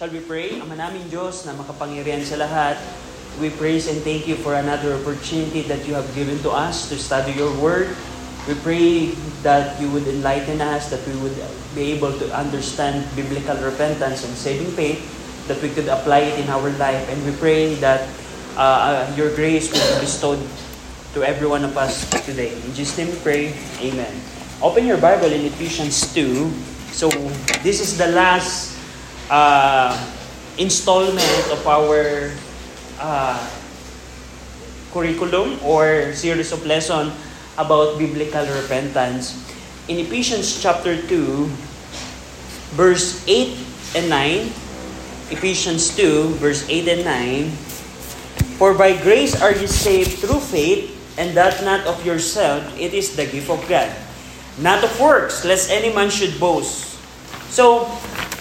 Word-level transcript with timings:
Shall 0.00 0.08
we 0.08 0.24
pray? 0.24 0.56
Ama 0.56 0.80
namin 0.80 1.04
Diyos 1.12 1.44
na 1.44 1.52
makapangyarihan 1.60 2.24
sa 2.24 2.40
lahat, 2.40 2.80
we 3.36 3.52
praise 3.52 3.84
and 3.84 4.00
thank 4.00 4.24
you 4.24 4.32
for 4.40 4.56
another 4.56 4.96
opportunity 4.96 5.60
that 5.68 5.84
you 5.84 5.92
have 5.92 6.08
given 6.16 6.40
to 6.40 6.48
us 6.48 6.88
to 6.88 6.96
study 6.96 7.36
your 7.36 7.52
word. 7.60 7.92
We 8.48 8.56
pray 8.64 9.12
that 9.44 9.76
you 9.76 9.92
would 9.92 10.08
enlighten 10.08 10.64
us, 10.64 10.88
that 10.88 11.04
we 11.04 11.12
would 11.20 11.36
be 11.76 11.92
able 11.92 12.16
to 12.16 12.32
understand 12.32 13.04
biblical 13.12 13.60
repentance 13.60 14.24
and 14.24 14.32
saving 14.32 14.72
faith, 14.72 15.04
that 15.52 15.60
we 15.60 15.68
could 15.68 15.92
apply 15.92 16.32
it 16.32 16.40
in 16.40 16.48
our 16.48 16.72
life. 16.80 17.04
And 17.12 17.20
we 17.28 17.36
pray 17.36 17.76
that 17.84 18.08
uh, 18.56 19.04
your 19.20 19.28
grace 19.36 19.68
will 19.68 19.84
be 19.84 20.08
bestowed 20.08 20.40
to 21.12 21.28
every 21.28 21.44
one 21.44 21.60
of 21.60 21.76
us 21.76 22.08
today. 22.24 22.56
In 22.56 22.72
Jesus' 22.72 22.96
name 22.96 23.12
we 23.12 23.20
pray. 23.20 23.52
Amen. 23.84 24.16
Open 24.64 24.88
your 24.88 24.96
Bible 24.96 25.28
in 25.28 25.44
Ephesians 25.44 26.08
2. 26.16 26.48
So, 26.96 27.12
this 27.60 27.84
is 27.84 28.00
the 28.00 28.08
last 28.16 28.69
uh, 29.30 29.94
installment 30.58 31.46
of 31.54 31.62
our 31.66 32.34
uh, 32.98 33.38
curriculum 34.92 35.56
or 35.62 36.12
series 36.12 36.52
of 36.52 36.66
lesson 36.66 37.14
about 37.56 37.96
biblical 37.96 38.44
repentance. 38.60 39.38
In 39.88 39.98
Ephesians 39.98 40.60
chapter 40.60 41.00
2, 41.00 41.46
verse 42.74 43.24
8 43.26 43.56
and 43.96 44.10
9, 44.10 44.50
Ephesians 45.30 45.94
2, 45.96 46.42
verse 46.42 46.68
8 46.68 46.88
and 46.88 47.04
9, 47.06 47.50
For 48.58 48.74
by 48.74 48.98
grace 48.98 49.40
are 49.40 49.54
you 49.54 49.66
saved 49.66 50.18
through 50.18 50.40
faith, 50.40 50.90
and 51.18 51.36
that 51.36 51.62
not 51.64 51.86
of 51.86 52.04
yourself, 52.04 52.62
it 52.78 52.94
is 52.94 53.16
the 53.16 53.26
gift 53.26 53.50
of 53.50 53.62
God. 53.68 53.90
Not 54.58 54.82
of 54.84 54.92
works, 55.00 55.44
lest 55.44 55.70
any 55.70 55.94
man 55.94 56.10
should 56.10 56.38
boast. 56.38 56.98
So, 57.50 57.86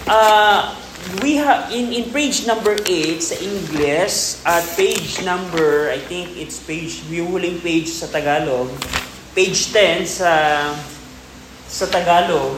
uh, 0.09 0.75
we 1.21 1.37
have 1.37 1.71
in 1.71 1.93
in 1.93 2.09
page 2.09 2.43
number 2.49 2.75
8 2.75 3.21
sa 3.21 3.35
English 3.39 4.41
at 4.43 4.65
page 4.75 5.21
number 5.21 5.93
I 5.93 6.01
think 6.01 6.35
it's 6.35 6.59
page 6.59 7.05
yung 7.07 7.31
huling 7.31 7.61
page 7.61 7.87
sa 7.93 8.09
Tagalog 8.09 8.73
page 9.37 9.71
10 9.71 10.03
sa 10.09 10.31
sa 11.69 11.85
Tagalog 11.87 12.57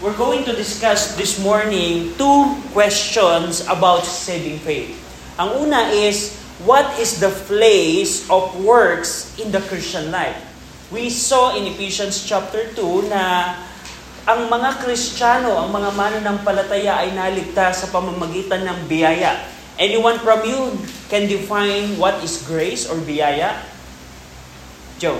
we're 0.00 0.16
going 0.16 0.44
to 0.48 0.56
discuss 0.56 1.12
this 1.20 1.36
morning 1.44 2.16
two 2.16 2.56
questions 2.72 3.60
about 3.68 4.00
saving 4.08 4.56
faith. 4.64 4.96
Ang 5.36 5.68
una 5.68 5.92
is 5.92 6.40
what 6.64 6.88
is 6.96 7.20
the 7.20 7.28
place 7.44 8.24
of 8.32 8.48
works 8.64 9.36
in 9.36 9.52
the 9.52 9.60
Christian 9.68 10.08
life? 10.08 10.40
We 10.88 11.12
saw 11.12 11.52
in 11.52 11.68
Ephesians 11.68 12.24
chapter 12.24 12.72
2 12.72 13.12
na 13.12 13.54
ang 14.28 14.52
mga 14.52 14.84
Kristiyano, 14.84 15.56
ang 15.56 15.70
mga 15.72 15.90
mananampalataya 15.96 17.00
ay 17.04 17.16
naligtas 17.16 17.84
sa 17.84 17.88
pamamagitan 17.88 18.64
ng 18.68 18.78
biyaya. 18.84 19.48
Anyone 19.80 20.20
from 20.20 20.44
you 20.44 20.76
can 21.08 21.24
define 21.24 21.96
what 21.96 22.20
is 22.20 22.44
grace 22.44 22.84
or 22.84 23.00
biyaya? 23.00 23.64
Joe. 25.00 25.16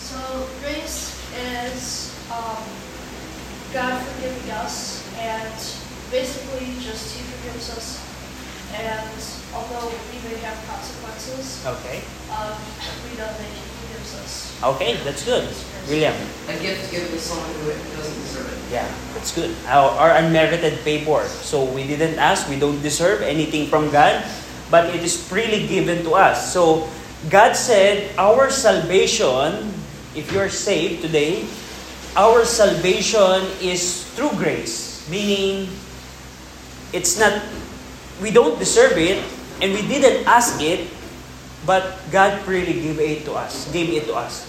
So 0.00 0.16
grace 0.64 1.12
is 1.36 2.08
um, 2.32 2.64
God 3.76 4.00
forgiving 4.00 4.48
us, 4.64 5.04
and 5.20 5.52
basically 6.08 6.80
just 6.80 7.12
He 7.12 7.20
forgives 7.36 7.68
us. 7.76 8.00
And 8.72 9.12
although 9.52 9.92
we 9.92 10.18
may 10.24 10.40
have 10.40 10.56
consequences, 10.64 11.60
Okay. 11.62 12.00
um, 12.32 12.56
we 13.04 13.12
know 13.20 13.28
that 13.28 13.52
He 14.04 14.18
us. 14.20 14.60
Okay, 14.62 14.96
that's 15.00 15.24
good. 15.24 15.48
William. 15.88 16.14
A 16.48 16.56
gift 16.60 16.92
given 16.92 17.08
to 17.12 17.20
someone 17.20 17.48
who 17.60 17.72
doesn't 17.96 18.20
deserve 18.20 18.48
it. 18.48 18.72
Yeah, 18.72 18.88
that's 19.12 19.34
good. 19.34 19.52
Our, 19.68 19.90
our 19.96 20.10
unmerited 20.16 20.80
favor. 20.80 21.24
So 21.44 21.64
we 21.64 21.86
didn't 21.86 22.18
ask, 22.18 22.48
we 22.48 22.58
don't 22.58 22.80
deserve 22.80 23.20
anything 23.20 23.68
from 23.68 23.90
God, 23.90 24.24
but 24.70 24.94
it 24.94 25.04
is 25.04 25.16
freely 25.16 25.66
given 25.66 26.04
to 26.04 26.14
us. 26.14 26.52
So 26.52 26.88
God 27.28 27.56
said, 27.56 28.12
our 28.16 28.50
salvation, 28.50 29.72
if 30.16 30.32
you're 30.32 30.48
saved 30.48 31.02
today, 31.02 31.44
our 32.16 32.44
salvation 32.44 33.44
is 33.60 34.04
through 34.12 34.32
grace. 34.36 35.08
Meaning, 35.10 35.68
it's 36.92 37.18
not, 37.18 37.42
we 38.22 38.30
don't 38.30 38.58
deserve 38.58 38.96
it, 38.96 39.20
and 39.60 39.72
we 39.72 39.82
didn't 39.82 40.26
ask 40.26 40.60
it, 40.62 40.88
but 41.64 41.96
God 42.12 42.44
freely 42.44 42.80
gave 42.80 43.00
it 43.00 43.24
to 43.28 43.36
us, 43.36 43.68
gave 43.72 43.92
it 43.92 44.08
to 44.08 44.14
us. 44.16 44.48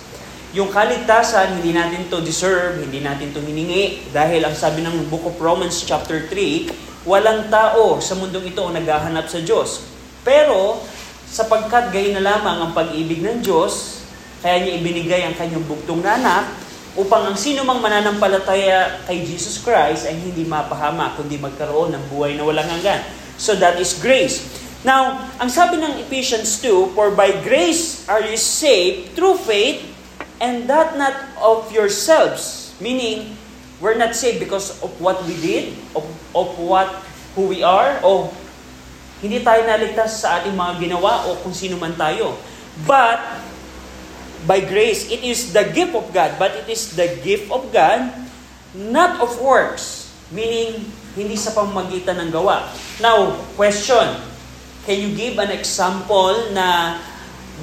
Yung 0.56 0.72
kaligtasan, 0.72 1.60
hindi 1.60 1.76
natin 1.76 2.08
to 2.08 2.24
deserve, 2.24 2.80
hindi 2.80 3.04
natin 3.04 3.36
to 3.36 3.44
hiningi. 3.44 4.08
Dahil 4.16 4.48
ang 4.48 4.56
sabi 4.56 4.80
ng 4.88 5.12
Book 5.12 5.28
of 5.28 5.36
Romans 5.36 5.84
chapter 5.84 6.32
3, 6.32 7.04
walang 7.04 7.52
tao 7.52 8.00
sa 8.00 8.16
mundong 8.16 8.56
ito 8.56 8.64
ang 8.64 8.72
naghahanap 8.72 9.28
sa 9.28 9.44
Diyos. 9.44 9.84
Pero, 10.24 10.80
sapagkat 11.28 11.92
gayon 11.92 12.24
na 12.24 12.24
lamang 12.24 12.58
ang 12.64 12.72
pag-ibig 12.72 13.20
ng 13.20 13.44
Diyos, 13.44 14.00
kaya 14.40 14.64
niya 14.64 14.80
ibinigay 14.80 15.28
ang 15.28 15.36
kanyang 15.36 15.68
bugtong 15.68 16.00
na 16.00 16.16
anak, 16.16 16.44
upang 16.96 17.28
ang 17.28 17.36
sino 17.36 17.68
mang 17.68 17.84
mananampalataya 17.84 19.04
kay 19.04 19.28
Jesus 19.28 19.60
Christ 19.60 20.08
ay 20.08 20.16
hindi 20.16 20.48
mapahama, 20.48 21.20
kundi 21.20 21.36
magkaroon 21.36 21.92
ng 21.92 22.04
buhay 22.08 22.40
na 22.40 22.48
walang 22.48 22.72
hanggan. 22.72 23.04
So 23.36 23.60
that 23.60 23.76
is 23.76 24.00
grace. 24.00 24.48
Now, 24.86 25.18
ang 25.42 25.50
sabi 25.50 25.82
ng 25.82 25.98
Ephesians 26.06 26.62
2, 26.62 26.94
For 26.94 27.10
by 27.10 27.42
grace 27.42 28.06
are 28.06 28.22
you 28.22 28.38
saved 28.38 29.18
through 29.18 29.42
faith, 29.42 29.82
and 30.38 30.70
that 30.70 30.94
not 30.94 31.18
of 31.42 31.74
yourselves. 31.74 32.70
Meaning, 32.78 33.34
we're 33.82 33.98
not 33.98 34.14
saved 34.14 34.38
because 34.38 34.78
of 34.86 34.94
what 35.02 35.26
we 35.26 35.34
did, 35.42 35.74
of, 35.98 36.06
of 36.38 36.54
what, 36.62 37.02
who 37.34 37.50
we 37.50 37.66
are, 37.66 37.98
o 38.06 38.30
hindi 39.26 39.42
tayo 39.42 39.66
naligtas 39.66 40.22
sa 40.22 40.38
ating 40.38 40.54
mga 40.54 40.86
ginawa 40.86 41.26
o 41.26 41.34
kung 41.42 41.58
sino 41.58 41.82
man 41.82 41.98
tayo. 41.98 42.38
But, 42.86 43.18
by 44.46 44.62
grace, 44.62 45.10
it 45.10 45.26
is 45.26 45.50
the 45.50 45.66
gift 45.66 45.98
of 45.98 46.14
God, 46.14 46.38
but 46.38 46.54
it 46.54 46.70
is 46.70 46.94
the 46.94 47.10
gift 47.26 47.50
of 47.50 47.74
God, 47.74 48.14
not 48.78 49.18
of 49.18 49.34
works. 49.42 50.14
Meaning, 50.30 50.94
hindi 51.18 51.34
sa 51.42 51.58
pamamagitan 51.58 52.22
ng 52.22 52.30
gawa. 52.30 52.70
Now, 53.02 53.34
question, 53.58 54.35
can 54.86 55.02
you 55.02 55.12
give 55.18 55.42
an 55.42 55.50
example 55.50 56.54
na 56.54 57.02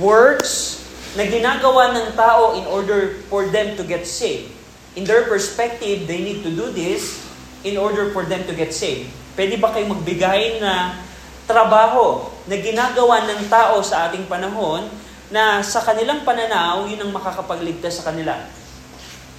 works 0.02 0.82
na 1.14 1.28
ginagawa 1.28 1.92
ng 1.92 2.16
tao 2.16 2.56
in 2.56 2.64
order 2.68 3.20
for 3.28 3.46
them 3.48 3.76
to 3.76 3.84
get 3.84 4.08
saved. 4.08 4.48
In 4.96 5.04
their 5.04 5.24
perspective, 5.28 6.04
they 6.04 6.20
need 6.20 6.44
to 6.44 6.52
do 6.52 6.68
this 6.72 7.20
in 7.64 7.80
order 7.80 8.12
for 8.12 8.24
them 8.28 8.44
to 8.48 8.52
get 8.52 8.72
saved. 8.72 9.08
Pwede 9.32 9.56
ba 9.56 9.72
kayo 9.72 9.88
magbigay 9.88 10.60
na 10.60 11.00
trabaho 11.48 12.28
na 12.48 12.56
ginagawa 12.60 13.24
ng 13.28 13.48
tao 13.48 13.80
sa 13.80 14.08
ating 14.08 14.28
panahon 14.28 14.88
na 15.32 15.64
sa 15.64 15.80
kanilang 15.80 16.24
pananaw, 16.28 16.84
yun 16.84 17.00
ang 17.00 17.12
makakapagligtas 17.12 18.00
sa 18.00 18.12
kanila? 18.12 18.36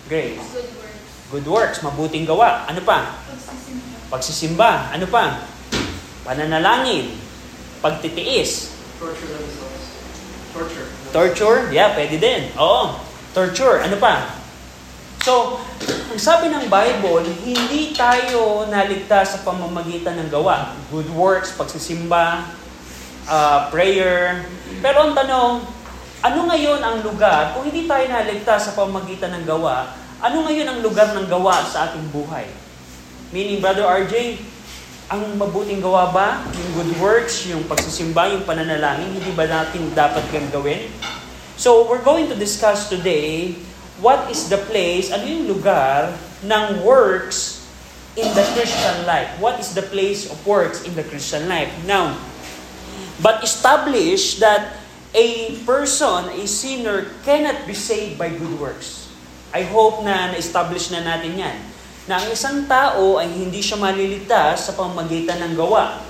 Grace. 0.10 0.42
Good 0.42 0.74
word. 0.74 0.98
Good 1.30 1.48
works, 1.50 1.78
mabuting 1.86 2.26
gawa. 2.26 2.66
Ano 2.66 2.82
pa? 2.82 3.18
Pagsisimba. 3.30 4.10
Pagsisimba. 4.10 4.72
Ano 4.94 5.06
pa? 5.10 5.46
Pananalangin. 6.26 7.14
Pagtitiis. 7.84 8.72
Torture 8.96 9.28
themselves. 9.28 9.84
Torture. 10.56 10.88
Torture? 11.12 11.60
Yeah, 11.76 11.92
pwede 11.92 12.16
din. 12.16 12.48
Oo. 12.56 12.96
Torture. 13.36 13.84
Ano 13.84 14.00
pa? 14.00 14.40
So, 15.24 15.60
ang 15.84 16.20
sabi 16.20 16.48
ng 16.48 16.72
Bible, 16.72 17.28
hindi 17.44 17.92
tayo 17.92 18.64
naligtas 18.72 19.36
sa 19.36 19.40
pamamagitan 19.44 20.16
ng 20.20 20.30
gawa. 20.32 20.80
Good 20.88 21.12
works, 21.12 21.56
pagsisimba, 21.60 22.56
uh, 23.28 23.68
prayer. 23.68 24.48
Pero 24.80 25.08
ang 25.08 25.12
tanong, 25.12 25.64
ano 26.24 26.40
ngayon 26.48 26.80
ang 26.80 27.04
lugar, 27.04 27.52
kung 27.52 27.68
hindi 27.68 27.84
tayo 27.84 28.08
naligtas 28.08 28.72
sa 28.72 28.76
pamamagitan 28.80 29.36
ng 29.40 29.44
gawa, 29.44 29.92
ano 30.24 30.48
ngayon 30.48 30.72
ang 30.72 30.80
lugar 30.80 31.12
ng 31.12 31.28
gawa 31.28 31.60
sa 31.68 31.92
ating 31.92 32.08
buhay? 32.16 32.48
Meaning, 33.36 33.60
Brother 33.60 33.84
RJ, 33.84 34.40
ang 35.12 35.36
mabuting 35.36 35.84
gawa 35.84 36.12
ba, 36.12 36.44
yung 36.54 36.70
good 36.80 36.92
works, 37.00 37.48
yung 37.50 37.64
pagsisimba, 37.68 38.32
yung 38.32 38.48
pananalangin, 38.48 39.12
hindi 39.12 39.32
ba 39.36 39.48
natin 39.48 39.92
dapat 39.92 40.24
kang 40.32 40.48
gawin? 40.54 40.88
So, 41.60 41.88
we're 41.88 42.04
going 42.04 42.32
to 42.32 42.38
discuss 42.38 42.88
today 42.88 43.56
what 44.00 44.32
is 44.32 44.48
the 44.48 44.60
place, 44.72 45.12
ano 45.12 45.24
yung 45.28 45.46
lugar 45.48 46.12
ng 46.44 46.84
works 46.84 47.64
in 48.16 48.28
the 48.36 48.46
Christian 48.54 49.06
life? 49.06 49.32
What 49.40 49.60
is 49.60 49.74
the 49.74 49.86
place 49.86 50.30
of 50.30 50.38
works 50.46 50.84
in 50.84 50.96
the 50.96 51.06
Christian 51.06 51.48
life? 51.48 51.72
Now, 51.88 52.18
but 53.22 53.44
establish 53.44 54.40
that 54.40 54.82
a 55.14 55.58
person, 55.62 56.34
a 56.34 56.46
sinner, 56.50 57.14
cannot 57.22 57.70
be 57.70 57.78
saved 57.78 58.18
by 58.18 58.34
good 58.34 58.60
works. 58.60 59.08
I 59.54 59.62
hope 59.70 60.02
na 60.02 60.34
na-establish 60.34 60.90
na 60.90 61.06
natin 61.06 61.38
yan. 61.38 61.58
Na 62.08 62.20
ang 62.20 62.28
isang 62.32 62.68
tao 62.68 63.16
ay 63.16 63.32
hindi 63.32 63.64
siya 63.64 63.80
maliligtas 63.80 64.68
sa 64.68 64.76
pamamagitan 64.76 65.40
ng 65.40 65.54
gawa. 65.56 66.04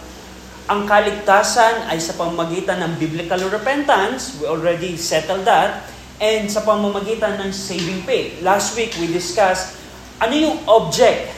Ang 0.65 0.89
kaligtasan 0.89 1.91
ay 1.91 2.01
sa 2.01 2.17
pamamagitan 2.17 2.81
ng 2.81 2.97
biblical 2.97 3.37
repentance, 3.51 4.39
we 4.41 4.47
already 4.49 4.97
settled 4.97 5.45
that, 5.45 5.85
and 6.17 6.49
sa 6.49 6.63
pamamagitan 6.63 7.37
ng 7.37 7.51
saving 7.51 8.01
faith. 8.07 8.39
Last 8.41 8.73
week 8.73 8.95
we 8.97 9.11
discussed 9.11 9.75
ano 10.23 10.33
yung 10.33 10.57
object 10.65 11.35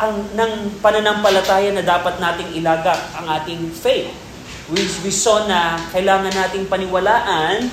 ang 0.00 0.24
ng 0.34 0.82
pananampalataya 0.82 1.70
na 1.70 1.84
dapat 1.84 2.18
nating 2.18 2.58
ilagak 2.58 2.98
ang 3.14 3.30
ating 3.38 3.70
faith. 3.70 4.10
We, 4.72 4.80
we 5.04 5.12
saw 5.12 5.44
na 5.46 5.76
kailangan 5.92 6.32
nating 6.32 6.66
paniwalaan 6.66 7.68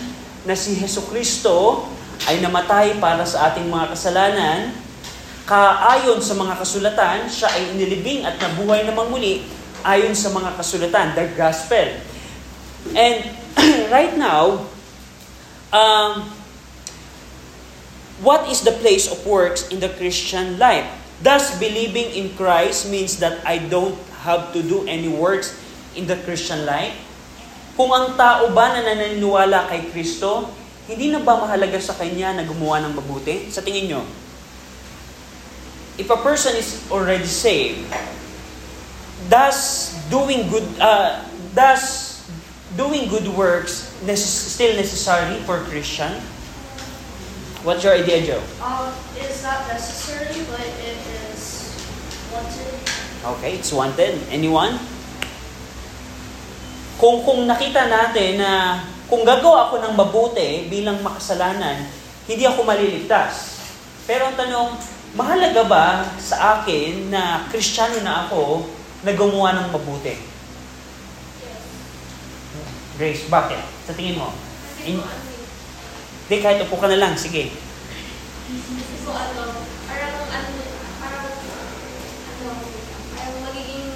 na 0.45 0.53
si 0.53 0.75
Heso 0.77 1.07
Kristo 1.07 1.87
ay 2.29 2.43
namatay 2.43 2.99
para 3.01 3.25
sa 3.25 3.49
ating 3.49 3.65
mga 3.71 3.95
kasalanan. 3.95 4.59
Kaayon 5.51 6.24
sa 6.24 6.31
mga 6.39 6.56
kasulatan, 6.63 7.27
siya 7.27 7.51
ay 7.51 7.75
inilibing 7.75 8.24
at 8.24 8.39
nabuhay 8.39 8.88
namang 8.88 9.12
muli 9.12 9.44
ayon 9.83 10.15
sa 10.15 10.31
mga 10.31 10.56
kasulatan, 10.56 11.12
the 11.12 11.27
gospel. 11.36 11.92
And 12.95 13.19
right 13.92 14.15
now, 14.15 14.63
um, 15.75 16.31
what 18.24 18.48
is 18.48 18.63
the 18.63 18.71
place 18.80 19.12
of 19.12 19.19
works 19.27 19.68
in 19.68 19.83
the 19.83 19.92
Christian 19.92 20.56
life? 20.56 20.88
Does 21.19 21.51
believing 21.59 22.15
in 22.15 22.31
Christ 22.39 22.88
means 22.88 23.19
that 23.19 23.44
I 23.44 23.59
don't 23.59 24.00
have 24.24 24.56
to 24.56 24.63
do 24.63 24.88
any 24.88 25.12
works 25.12 25.51
in 26.00 26.07
the 26.07 26.15
Christian 26.24 26.63
life? 26.63 26.95
Kung 27.75 27.92
ang 27.92 28.15
tao 28.15 28.56
ba 28.56 28.71
na 28.71 28.88
naniniwala 28.88 29.68
kay 29.68 29.92
Kristo, 29.92 30.48
hindi 30.88 31.12
na 31.12 31.19
ba 31.19 31.44
mahalaga 31.44 31.75
sa 31.75 31.92
kanya 32.00 32.39
na 32.39 32.48
gumawa 32.48 32.88
ng 32.88 32.95
mabuti? 32.95 33.51
Sa 33.51 33.59
tingin 33.59 33.92
nyo? 33.92 34.30
If 36.01 36.09
a 36.09 36.18
person 36.18 36.57
is 36.57 36.81
already 36.89 37.30
saved, 37.30 37.86
does 39.30 39.94
doing 40.09 40.50
good 40.50 40.65
uh, 40.81 41.21
does 41.53 42.18
doing 42.74 43.06
good 43.06 43.30
works 43.38 43.94
necess- 44.01 44.57
still 44.57 44.74
necessary 44.74 45.38
for 45.45 45.62
Christian? 45.69 46.18
What's 47.62 47.86
your 47.86 47.94
idea, 47.94 48.25
Joe? 48.25 48.42
Um, 48.65 48.89
it's 49.13 49.45
not 49.45 49.69
necessary, 49.69 50.42
but 50.50 50.65
it 50.81 50.98
is 51.30 51.69
wanted. 52.33 52.74
Okay, 53.38 53.62
it's 53.62 53.69
wanted. 53.69 54.18
Anyone? 54.33 54.81
Kung 56.98 57.21
kung 57.21 57.45
nakita 57.45 57.86
natin 57.86 58.42
na 58.42 58.81
kung 59.06 59.21
gagawa 59.21 59.69
ako 59.69 59.86
ng 59.86 59.94
mabuti 59.94 60.65
bilang 60.65 60.98
makasalanan, 61.06 61.86
hindi 62.25 62.42
ako 62.50 62.65
maliligtas. 62.65 63.62
Pero 64.09 64.33
ang 64.33 64.36
tanong, 64.39 64.81
mahalaga 65.11 65.63
ba 65.67 65.85
sa 66.15 66.61
akin 66.61 67.11
na 67.11 67.47
kristyano 67.51 67.99
na 67.99 68.27
ako 68.27 68.63
na 69.03 69.11
gumawa 69.11 69.59
ng 69.59 69.67
mabuti? 69.75 70.15
Grace, 72.95 73.25
bakit? 73.27 73.59
Sa 73.87 73.97
tingin 73.97 74.19
mo? 74.19 74.31
In- 74.85 75.03
Hindi, 76.31 76.35
kahit 76.39 76.63
upo 76.63 76.79
ka 76.79 76.87
na 76.87 76.95
lang. 76.95 77.11
Sige. 77.19 77.51
Kasi 77.51 78.95
po 79.03 79.11
ano, 79.11 79.67
parang 79.83 80.15
ano, 80.31 80.49
parang 80.95 81.27
ano, 81.27 82.49
parang 83.11 83.37
magiging, 83.51 83.91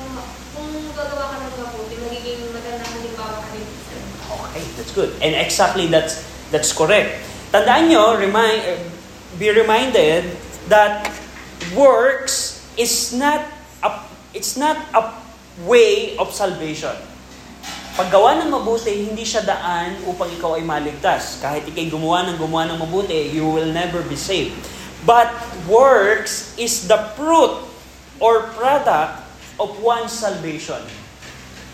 kung 0.51 0.71
gagawa 0.91 1.25
ka 1.31 1.37
ng 1.39 1.55
mabuti, 1.55 1.95
magiging 1.95 2.51
magandang 2.51 2.91
halimbawa 2.91 3.39
ka 3.39 3.47
rin. 3.55 3.63
Okay, 4.25 4.63
that's 4.75 4.91
good. 4.91 5.15
And 5.23 5.31
exactly 5.31 5.87
that's 5.87 6.27
that's 6.51 6.75
correct. 6.75 7.23
Tandaan 7.55 7.87
nyo, 7.87 8.19
remind, 8.19 8.67
uh, 8.67 8.83
be 9.39 9.47
reminded 9.55 10.27
that 10.67 11.11
works 11.75 12.65
is 12.77 13.13
not 13.13 13.45
a, 13.83 13.91
it's 14.33 14.57
not 14.57 14.77
a 14.93 15.13
way 15.63 16.17
of 16.17 16.33
salvation. 16.33 16.93
Paggawa 17.95 18.43
ng 18.43 18.51
mabuti, 18.51 19.07
hindi 19.07 19.23
siya 19.23 19.47
daan 19.47 19.95
upang 20.03 20.27
ikaw 20.35 20.59
ay 20.59 20.67
maligtas. 20.67 21.39
Kahit 21.39 21.63
ikay 21.63 21.87
gumawa 21.87 22.27
ng 22.27 22.35
gumawa 22.35 22.67
ng 22.67 22.83
mabuti, 22.83 23.31
you 23.31 23.47
will 23.47 23.71
never 23.71 24.03
be 24.03 24.19
saved. 24.19 24.51
But 25.07 25.31
works 25.63 26.51
is 26.59 26.91
the 26.91 26.99
fruit 27.15 27.63
or 28.19 28.51
product 28.51 29.23
of 29.55 29.79
one's 29.79 30.11
salvation. 30.11 30.83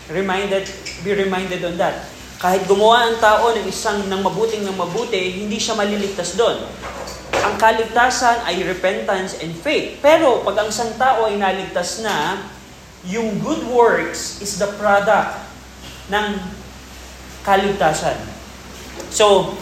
Reminded, 0.06 0.70
be 1.02 1.10
reminded 1.10 1.66
on 1.66 1.74
that. 1.82 2.06
Kahit 2.38 2.70
gumawa 2.70 3.10
ang 3.10 3.18
tao 3.18 3.50
ng 3.54 3.66
isang 3.66 4.06
ng 4.06 4.20
mabuting 4.22 4.62
ng 4.62 4.78
mabuti, 4.78 5.42
hindi 5.42 5.58
siya 5.58 5.74
maliligtas 5.74 6.38
doon. 6.38 6.62
Ang 7.42 7.58
kaligtasan 7.58 8.46
ay 8.46 8.62
repentance 8.62 9.42
and 9.42 9.50
faith. 9.58 9.98
Pero 9.98 10.46
pag 10.46 10.62
ang 10.62 10.70
isang 10.70 10.94
tao 10.94 11.26
ay 11.26 11.34
naligtas 11.34 11.98
na, 12.00 12.38
yung 13.02 13.42
good 13.42 13.66
works 13.66 14.38
is 14.38 14.62
the 14.62 14.70
product 14.78 15.42
ng 16.06 16.38
kaligtasan. 17.42 18.14
So, 19.10 19.58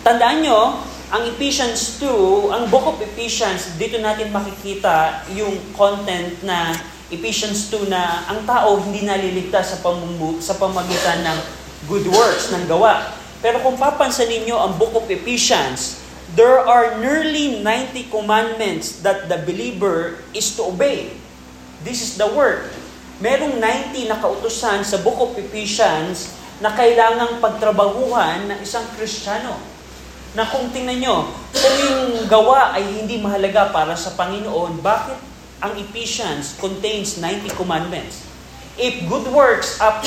tandaan 0.00 0.40
nyo, 0.40 0.80
ang 1.12 1.28
Ephesians 1.28 2.00
2, 2.00 2.56
ang 2.56 2.72
book 2.72 2.88
of 2.88 2.96
Ephesians, 3.04 3.76
dito 3.76 4.00
natin 4.00 4.32
makikita 4.32 5.28
yung 5.36 5.52
content 5.76 6.40
na 6.40 6.72
Ephesians 7.12 7.68
2 7.68 7.92
na 7.92 8.24
ang 8.24 8.48
tao 8.48 8.80
hindi 8.80 9.04
naliligtas 9.04 9.76
sa, 9.76 9.78
pamumuh- 9.84 10.40
sa 10.40 10.56
pamagitan 10.56 11.20
ng 11.20 11.38
good 11.84 12.08
works, 12.08 12.48
ng 12.56 12.64
gawa. 12.64 13.12
Pero 13.44 13.60
kung 13.60 13.76
papansin 13.76 14.32
ninyo 14.32 14.56
ang 14.56 14.80
book 14.80 14.96
of 14.96 15.04
Ephesians, 15.12 16.01
there 16.32 16.60
are 16.60 16.96
nearly 16.96 17.60
90 17.60 18.08
commandments 18.08 19.04
that 19.04 19.28
the 19.28 19.36
believer 19.44 20.24
is 20.32 20.56
to 20.56 20.72
obey. 20.72 21.12
This 21.84 22.00
is 22.00 22.16
the 22.16 22.30
word. 22.30 22.72
Merong 23.20 23.60
90 23.60 24.10
na 24.10 24.18
kautusan 24.18 24.82
sa 24.82 24.98
book 25.04 25.18
of 25.20 25.36
Ephesians 25.38 26.32
na 26.58 26.72
kailangang 26.72 27.38
pagtrabahuhan 27.38 28.48
ng 28.48 28.58
isang 28.64 28.86
Kristiyano. 28.96 29.60
Na 30.32 30.48
kung 30.48 30.72
tingnan 30.72 30.98
nyo, 31.04 31.28
kung 31.52 31.76
yung 31.84 32.04
gawa 32.24 32.72
ay 32.72 33.04
hindi 33.04 33.20
mahalaga 33.20 33.68
para 33.68 33.92
sa 33.92 34.16
Panginoon, 34.16 34.80
bakit 34.80 35.20
ang 35.60 35.76
Ephesians 35.76 36.56
contains 36.56 37.20
90 37.20 37.52
commandments? 37.54 38.24
If 38.80 39.04
good 39.04 39.28
works 39.28 39.76
up 39.84 40.00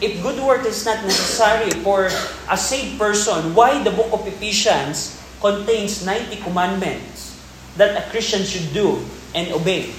if 0.00 0.20
good 0.24 0.40
work 0.42 0.64
is 0.66 0.82
not 0.84 1.04
necessary 1.04 1.70
for 1.84 2.08
a 2.48 2.58
saved 2.58 2.96
person, 2.98 3.54
why 3.54 3.78
the 3.84 3.92
book 3.92 4.10
of 4.10 4.26
Ephesians 4.26 5.23
contains 5.44 6.00
90 6.08 6.40
commandments 6.40 7.36
that 7.76 7.92
a 7.92 8.08
Christian 8.08 8.40
should 8.48 8.72
do 8.72 9.04
and 9.36 9.52
obey? 9.52 9.92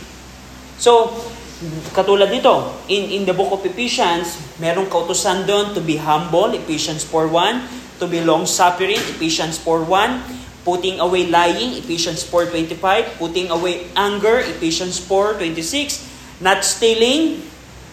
So, 0.82 1.14
katulad 1.94 2.34
nito, 2.34 2.74
in, 2.90 3.14
in 3.14 3.22
the 3.30 3.38
book 3.38 3.54
of 3.54 3.62
Ephesians, 3.62 4.42
merong 4.58 4.90
kautusan 4.90 5.46
doon 5.46 5.78
to 5.78 5.86
be 5.86 6.02
humble, 6.02 6.50
Ephesians 6.58 7.06
4.1, 7.06 8.02
to 8.02 8.10
be 8.10 8.26
long-suffering, 8.26 9.00
Ephesians 9.16 9.62
4.1, 9.62 10.66
putting 10.66 10.98
away 11.00 11.30
lying, 11.30 11.78
Ephesians 11.78 12.26
4.25, 12.26 13.22
putting 13.22 13.48
away 13.54 13.86
anger, 13.94 14.42
Ephesians 14.42 14.98
4.26, 14.98 16.42
not 16.42 16.66
stealing, 16.66 17.46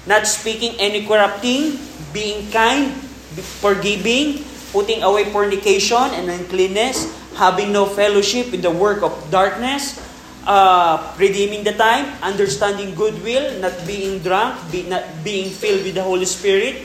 not 0.08 0.26
speaking 0.26 0.74
any 0.80 1.04
corrupting, 1.06 1.78
being 2.10 2.50
kind, 2.50 2.90
forgiving, 3.62 4.42
putting 4.72 5.04
away 5.04 5.28
fornication 5.30 6.10
and 6.16 6.26
uncleanness, 6.32 7.21
having 7.34 7.72
no 7.72 7.86
fellowship 7.86 8.50
with 8.50 8.62
the 8.62 8.70
work 8.70 9.02
of 9.02 9.12
darkness, 9.30 10.00
uh, 10.46 11.14
redeeming 11.18 11.64
the 11.64 11.72
time, 11.72 12.06
understanding 12.22 12.94
goodwill, 12.94 13.60
not 13.60 13.74
being 13.86 14.18
drunk, 14.20 14.58
be, 14.70 14.82
not 14.88 15.04
being 15.24 15.50
filled 15.50 15.84
with 15.84 15.94
the 15.94 16.02
Holy 16.02 16.26
Spirit, 16.26 16.82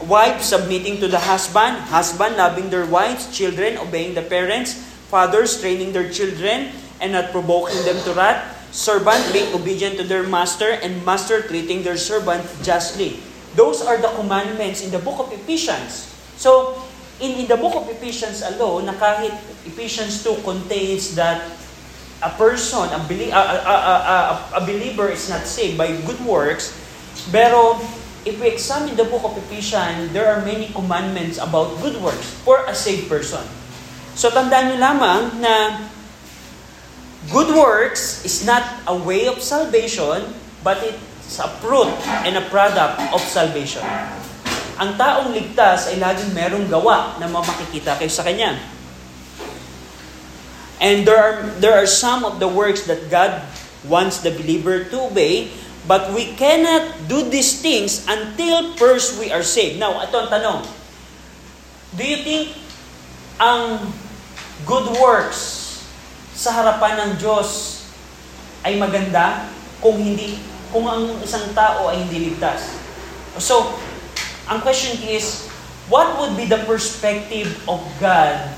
wives 0.00 0.46
submitting 0.46 1.00
to 1.00 1.08
the 1.08 1.18
husband, 1.18 1.76
husband 1.88 2.36
loving 2.36 2.70
their 2.70 2.86
wives, 2.86 3.28
children 3.36 3.76
obeying 3.78 4.14
the 4.14 4.22
parents, 4.22 4.74
fathers 5.08 5.60
training 5.60 5.92
their 5.92 6.08
children 6.10 6.72
and 7.00 7.12
not 7.12 7.30
provoking 7.30 7.78
them 7.84 7.96
to 8.04 8.12
wrath, 8.12 8.42
servant 8.72 9.20
being 9.32 9.52
obedient 9.54 9.96
to 9.96 10.04
their 10.04 10.22
master, 10.22 10.76
and 10.80 11.04
master 11.04 11.42
treating 11.42 11.82
their 11.82 11.96
servant 11.96 12.44
justly. 12.62 13.20
Those 13.54 13.80
are 13.80 13.96
the 13.96 14.08
commandments 14.20 14.84
in 14.84 14.90
the 14.90 14.98
book 14.98 15.18
of 15.20 15.32
Ephesians. 15.32 16.12
So, 16.36 16.76
in, 17.20 17.44
in 17.44 17.46
the 17.46 17.56
book 17.56 17.74
of 17.74 17.88
Ephesians 17.88 18.42
alone, 18.42 18.86
na 18.86 18.94
kahit 18.94 19.32
Ephesians 19.64 20.20
2 20.24 20.44
contains 20.44 21.16
that 21.16 21.40
a 22.22 22.30
person, 22.36 22.88
a, 22.92 23.00
belie- 23.04 23.32
a, 23.32 23.40
a, 23.40 23.76
a, 23.76 24.16
a, 24.56 24.60
believer 24.64 25.08
is 25.08 25.28
not 25.28 25.44
saved 25.44 25.76
by 25.76 25.92
good 26.08 26.20
works, 26.24 26.72
pero 27.32 27.76
if 28.24 28.40
we 28.40 28.48
examine 28.48 28.96
the 28.96 29.04
book 29.04 29.24
of 29.24 29.36
Ephesians, 29.48 30.12
there 30.12 30.28
are 30.32 30.44
many 30.44 30.68
commandments 30.72 31.38
about 31.38 31.76
good 31.80 32.00
works 32.02 32.26
for 32.44 32.64
a 32.66 32.74
saved 32.74 33.08
person. 33.08 33.44
So 34.16 34.32
tandaan 34.32 34.72
nyo 34.72 34.78
lamang 34.80 35.20
na 35.44 35.86
good 37.28 37.52
works 37.52 38.24
is 38.24 38.48
not 38.48 38.64
a 38.88 38.96
way 38.96 39.28
of 39.28 39.44
salvation, 39.44 40.32
but 40.64 40.80
it's 40.80 41.36
a 41.36 41.48
fruit 41.60 41.92
and 42.24 42.40
a 42.40 42.44
product 42.48 42.96
of 43.12 43.20
salvation. 43.20 43.84
Ang 44.76 45.00
taong 45.00 45.32
ligtas 45.32 45.88
ay 45.88 45.96
laging 45.96 46.36
merong 46.36 46.68
gawa 46.68 47.16
na 47.16 47.26
mamakikita 47.28 47.96
kayo 47.96 48.12
sa 48.12 48.24
kanya. 48.24 48.56
And 50.76 51.08
there 51.08 51.16
are, 51.16 51.36
there 51.56 51.72
are 51.72 51.88
some 51.88 52.22
of 52.22 52.36
the 52.36 52.48
works 52.48 52.84
that 52.84 53.08
God 53.08 53.40
wants 53.88 54.20
the 54.20 54.28
believer 54.28 54.84
to 54.92 55.08
obey, 55.08 55.48
but 55.88 56.12
we 56.12 56.36
cannot 56.36 57.08
do 57.08 57.24
these 57.24 57.64
things 57.64 58.04
until 58.04 58.76
first 58.76 59.16
we 59.16 59.32
are 59.32 59.40
saved. 59.40 59.80
Now, 59.80 59.96
ito 60.04 60.12
ang 60.20 60.28
tanong. 60.28 60.60
Do 61.96 62.04
you 62.04 62.20
think 62.20 62.52
ang 63.40 63.88
good 64.68 64.92
works 65.00 65.64
sa 66.36 66.52
harapan 66.52 67.00
ng 67.00 67.10
Diyos 67.16 67.80
ay 68.60 68.76
maganda? 68.76 69.56
kung 69.80 69.96
hindi 70.00 70.40
kung 70.72 70.82
ang 70.88 71.20
isang 71.22 71.52
tao 71.54 71.88
ay 71.92 72.04
hindi 72.04 72.32
ligtas. 72.32 72.74
So, 73.38 73.76
ang 74.46 74.62
question 74.62 74.94
is, 75.06 75.50
what 75.90 76.18
would 76.18 76.38
be 76.38 76.46
the 76.46 76.62
perspective 76.66 77.50
of 77.66 77.82
God 77.98 78.54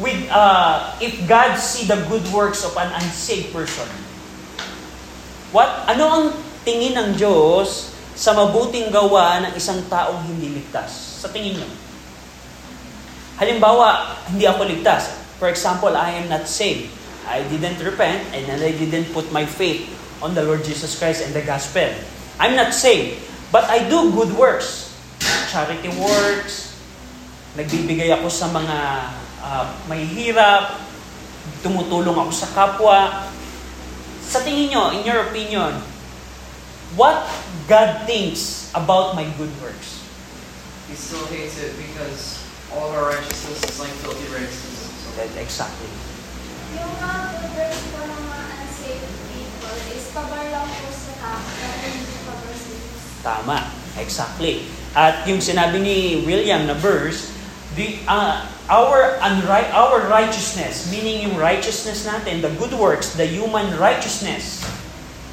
with 0.00 0.26
uh, 0.28 0.92
if 0.98 1.22
God 1.28 1.54
see 1.56 1.86
the 1.86 2.00
good 2.10 2.26
works 2.32 2.64
of 2.64 2.76
an 2.76 2.92
unsaved 2.92 3.52
person? 3.52 3.88
What 5.54 5.86
ano 5.86 6.04
ang 6.10 6.24
tingin 6.66 6.98
ng 6.98 7.08
Diyos 7.14 7.94
sa 8.14 8.34
mabuting 8.34 8.90
gawa 8.90 9.42
ng 9.48 9.52
isang 9.54 9.80
taong 9.86 10.26
hindi 10.26 10.60
ligtas? 10.60 11.22
Sa 11.22 11.30
tingin 11.30 11.62
niyo? 11.62 11.68
Halimbawa, 13.38 14.18
hindi 14.30 14.46
ako 14.46 14.66
ligtas. 14.66 15.10
For 15.42 15.50
example, 15.50 15.94
I 15.94 16.22
am 16.22 16.30
not 16.30 16.46
saved. 16.46 16.90
I 17.26 17.42
didn't 17.48 17.80
repent 17.80 18.22
and 18.36 18.46
I 18.62 18.70
didn't 18.70 19.10
put 19.10 19.32
my 19.32 19.48
faith 19.48 19.88
on 20.22 20.36
the 20.36 20.44
Lord 20.44 20.62
Jesus 20.62 20.94
Christ 20.98 21.24
and 21.24 21.32
the 21.34 21.42
gospel. 21.42 21.88
I'm 22.38 22.54
not 22.54 22.74
saved, 22.74 23.18
but 23.54 23.70
I 23.70 23.86
do 23.86 24.10
good 24.10 24.34
works. 24.34 24.90
Charity 25.54 25.86
works, 25.94 26.74
nagbibigay 27.54 28.10
ako 28.10 28.26
sa 28.26 28.50
mga 28.50 28.78
uh, 29.38 29.70
may 29.86 30.02
hirap, 30.02 30.82
tumutulong 31.62 32.18
ako 32.18 32.34
sa 32.34 32.50
kapwa. 32.50 33.30
Sa 34.26 34.42
tingin 34.42 34.74
nyo, 34.74 34.90
in 34.90 35.06
your 35.06 35.30
opinion, 35.30 35.78
what 36.98 37.22
God 37.70 38.02
thinks 38.10 38.74
about 38.74 39.14
my 39.14 39.22
good 39.38 39.54
works? 39.62 40.02
He 40.90 40.98
still 40.98 41.22
hates 41.30 41.62
it 41.62 41.78
because 41.78 42.42
all 42.74 42.90
of 42.90 42.98
our 42.98 43.14
righteousness 43.14 43.62
is 43.70 43.78
like 43.78 43.94
filthy 44.02 44.26
rags. 44.34 44.58
That, 45.14 45.30
exactly. 45.38 45.86
Yung 46.74 46.90
mga 46.98 47.22
good 47.38 47.52
works 47.54 47.82
po 47.94 48.02
ng 48.02 48.24
mga 48.26 48.46
unsaved 48.66 49.14
people 49.30 49.78
is 49.94 50.10
pabar 50.10 50.42
lang 50.50 50.66
po 50.66 50.90
sa 50.90 51.12
tao, 51.22 51.38
pero 51.38 51.86
hindi 51.86 52.18
pabar 52.26 52.50
sa 52.50 52.74
Diyos. 52.74 53.13
Tama. 53.24 53.64
Exactly. 53.96 54.68
At 54.92 55.24
yung 55.24 55.40
sinabi 55.40 55.80
ni 55.80 55.96
William 56.28 56.68
na 56.68 56.76
verse, 56.76 57.32
the 57.74 57.98
uh, 58.06 58.44
our 58.68 59.18
unright 59.24 59.66
our 59.74 60.06
righteousness, 60.06 60.86
meaning 60.92 61.26
yung 61.26 61.40
righteousness 61.40 62.04
natin, 62.04 62.44
the 62.44 62.52
good 62.60 62.76
works, 62.76 63.16
the 63.16 63.26
human 63.26 63.74
righteousness, 63.80 64.62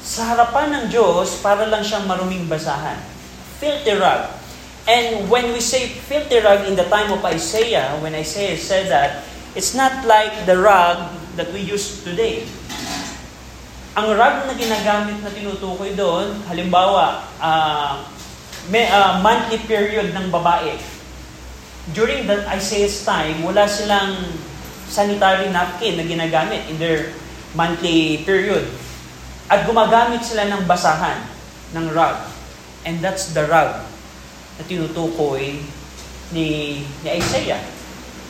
sa 0.02 0.34
harapan 0.34 0.74
ng 0.74 0.84
Diyos, 0.90 1.38
para 1.44 1.68
lang 1.68 1.86
siyang 1.86 2.08
maruming 2.10 2.48
basahan. 2.50 2.98
Filthy 3.62 3.94
rag. 3.94 4.34
And 4.82 5.30
when 5.30 5.54
we 5.54 5.62
say 5.62 5.86
filthy 5.86 6.42
rag 6.42 6.66
in 6.66 6.74
the 6.74 6.88
time 6.90 7.14
of 7.14 7.22
Isaiah, 7.22 7.94
when 8.02 8.18
Isaiah 8.18 8.58
said 8.58 8.90
that, 8.90 9.22
it's 9.54 9.78
not 9.78 10.02
like 10.02 10.34
the 10.42 10.58
rag 10.58 11.06
that 11.38 11.54
we 11.54 11.62
use 11.62 12.02
today. 12.02 12.42
Ang 13.92 14.16
rag 14.16 14.48
na 14.48 14.56
ginagamit 14.56 15.20
na 15.20 15.28
tinutukoy 15.28 15.92
doon, 15.92 16.40
halimbawa, 16.48 17.28
uh, 17.36 18.00
may, 18.72 18.88
uh, 18.88 19.20
monthly 19.20 19.60
period 19.68 20.16
ng 20.16 20.32
babae. 20.32 20.80
During 21.92 22.24
the 22.24 22.40
Isaiah's 22.48 23.04
time, 23.04 23.44
wala 23.44 23.68
silang 23.68 24.16
sanitary 24.88 25.52
napkin 25.52 26.00
na 26.00 26.08
ginagamit 26.08 26.64
in 26.72 26.80
their 26.80 27.12
monthly 27.52 28.24
period. 28.24 28.64
At 29.52 29.68
gumagamit 29.68 30.24
sila 30.24 30.48
ng 30.48 30.64
basahan, 30.64 31.28
ng 31.76 31.92
rag. 31.92 32.16
And 32.88 32.96
that's 33.04 33.36
the 33.36 33.44
rag 33.44 33.84
na 34.56 34.62
tinutukoy 34.64 35.60
ni, 36.32 36.80
ni 37.04 37.08
Isaiah. 37.12 37.60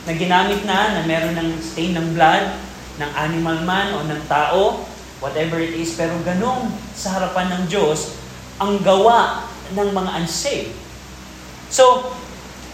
Na 0.03 0.11
ginamit 0.11 0.67
na, 0.67 0.99
na 0.99 1.01
meron 1.07 1.39
ng 1.39 1.55
stain 1.63 1.95
ng 1.95 2.19
blood, 2.19 2.51
ng 2.99 3.11
animal 3.15 3.63
man 3.63 3.95
o 3.95 4.03
ng 4.03 4.23
tao, 4.27 4.91
whatever 5.23 5.55
it 5.55 5.71
is, 5.71 5.95
pero 5.95 6.11
ganun 6.27 6.67
sa 6.91 7.15
harapan 7.15 7.47
ng 7.55 7.63
Diyos 7.71 8.19
ang 8.59 8.83
gawa 8.83 9.47
ng 9.71 9.89
mga 9.95 10.11
unsaved. 10.19 10.75
So, 11.71 12.11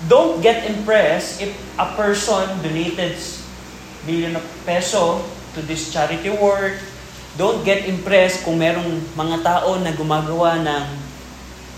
don't 0.09 0.41
get 0.41 0.65
impressed 0.65 1.45
if 1.45 1.53
a 1.77 1.93
person 1.93 2.49
donated 2.65 3.15
million 4.09 4.33
of 4.33 4.43
peso 4.65 5.21
to 5.53 5.61
this 5.61 5.93
charity 5.93 6.33
work. 6.33 6.81
Don't 7.37 7.61
get 7.61 7.85
impressed 7.85 8.43
kung 8.43 8.57
merong 8.57 8.99
mga 9.13 9.37
tao 9.45 9.77
na 9.79 9.93
gumagawa 9.93 10.59
ng 10.59 10.85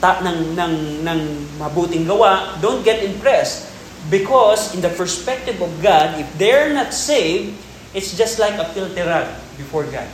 ta, 0.01 0.24
ng, 0.24 0.58
ng, 0.58 0.74
ng 1.06 1.22
mabuting 1.62 2.08
gawa. 2.08 2.58
Don't 2.63 2.82
get 2.82 3.04
impressed. 3.04 3.70
Because 4.10 4.74
in 4.74 4.82
the 4.82 4.90
perspective 4.90 5.62
of 5.62 5.70
God, 5.78 6.18
if 6.18 6.25
they're 6.42 6.74
not 6.74 6.90
saved, 6.90 7.54
it's 7.94 8.18
just 8.18 8.42
like 8.42 8.58
a 8.58 8.66
filthy 8.74 9.06
rag 9.06 9.30
before 9.62 9.86
God. 9.86 10.10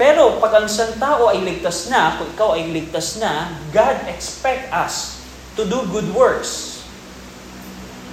Pero 0.00 0.40
pag 0.40 0.56
ang 0.56 0.66
isang 0.66 0.96
tao 0.96 1.28
ay 1.28 1.44
ligtas 1.44 1.92
na, 1.92 2.16
kung 2.16 2.28
ikaw 2.32 2.56
ay 2.56 2.72
ligtas 2.72 3.20
na, 3.20 3.52
God 3.70 4.08
expect 4.08 4.72
us 4.72 5.20
to 5.56 5.68
do 5.68 5.84
good 5.92 6.08
works. 6.16 6.80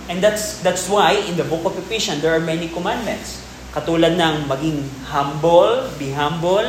And 0.10 0.20
that's 0.20 0.60
that's 0.66 0.90
why 0.90 1.14
in 1.30 1.38
the 1.38 1.46
book 1.46 1.70
of 1.70 1.78
Ephesians 1.78 2.26
there 2.26 2.34
are 2.34 2.42
many 2.42 2.68
commandments. 2.74 3.46
Katulad 3.70 4.18
ng 4.18 4.50
maging 4.50 4.82
humble, 5.06 5.86
be 6.02 6.10
humble, 6.10 6.66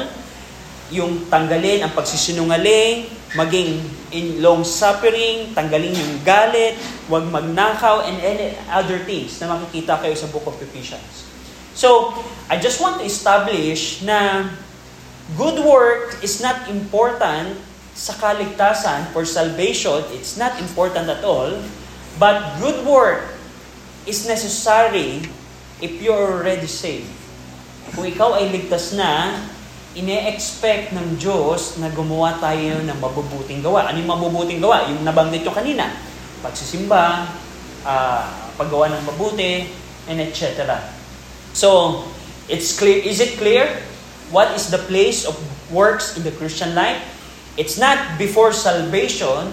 yung 0.92 1.24
tanggalin 1.32 1.80
ang 1.80 1.96
pagsisinungaling, 1.96 3.08
maging 3.38 3.80
in 4.12 4.44
long 4.44 4.66
suffering, 4.66 5.56
tanggalin 5.56 5.94
yung 5.96 6.14
galit, 6.26 6.76
huwag 7.08 7.24
magnakaw, 7.30 8.04
and 8.04 8.20
any 8.20 8.52
other 8.68 9.00
things 9.08 9.38
na 9.40 9.56
makikita 9.56 9.96
kayo 10.02 10.12
sa 10.12 10.28
book 10.28 10.44
of 10.44 10.58
Ephesians. 10.60 11.24
So, 11.72 12.12
I 12.50 12.58
just 12.58 12.82
want 12.82 13.00
to 13.00 13.06
establish 13.06 14.04
na 14.04 14.50
good 15.36 15.62
work 15.62 16.18
is 16.22 16.40
not 16.42 16.66
important 16.66 17.58
sa 17.94 18.16
kaligtasan 18.16 19.12
for 19.12 19.28
salvation. 19.28 20.00
It's 20.16 20.40
not 20.40 20.56
important 20.58 21.10
at 21.10 21.20
all. 21.22 21.52
But 22.16 22.58
good 22.58 22.82
work 22.88 23.36
is 24.08 24.24
necessary 24.24 25.24
if 25.84 26.00
you're 26.00 26.40
already 26.40 26.68
saved. 26.68 27.08
Kung 27.92 28.06
ikaw 28.06 28.38
ay 28.38 28.48
ligtas 28.54 28.94
na, 28.96 29.36
ine-expect 29.98 30.94
ng 30.94 31.18
Diyos 31.18 31.82
na 31.82 31.90
gumawa 31.90 32.38
tayo 32.38 32.78
ng 32.78 32.98
mabubuting 33.02 33.58
gawa. 33.58 33.90
Ano 33.90 33.98
yung 33.98 34.10
mabubuting 34.10 34.62
gawa? 34.62 34.86
Yung 34.86 35.02
nabanggit 35.02 35.42
ko 35.42 35.50
kanina. 35.50 35.90
Pagsisimba, 36.40 37.26
uh, 37.82 38.22
paggawa 38.54 38.94
ng 38.94 39.02
mabuti, 39.02 39.66
and 40.06 40.22
etc. 40.22 40.78
So, 41.52 42.02
it's 42.46 42.78
clear. 42.78 43.02
Is 43.02 43.18
it 43.18 43.34
clear? 43.36 43.89
What 44.30 44.54
is 44.54 44.70
the 44.70 44.78
place 44.78 45.26
of 45.26 45.34
works 45.74 46.14
in 46.14 46.22
the 46.22 46.30
Christian 46.30 46.74
life? 46.74 47.02
It's 47.58 47.74
not 47.78 48.14
before 48.14 48.54
salvation, 48.54 49.50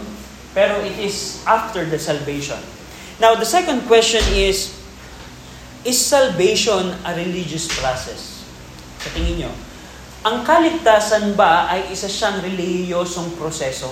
pero 0.53 0.77
it 0.85 0.97
is 1.01 1.41
after 1.49 1.81
the 1.81 1.97
salvation. 1.97 2.61
Now, 3.17 3.33
the 3.33 3.45
second 3.45 3.89
question 3.89 4.21
is, 4.37 4.69
is 5.81 5.97
salvation 5.97 6.93
a 7.01 7.11
religious 7.17 7.65
process? 7.65 8.45
Sa 9.01 9.09
tingin 9.17 9.41
nyo, 9.41 9.51
ang 10.21 10.45
kaligtasan 10.45 11.33
ba 11.33 11.65
ay 11.73 11.89
isa 11.89 12.05
siyang 12.05 12.37
reliyosong 12.45 13.33
proseso? 13.33 13.89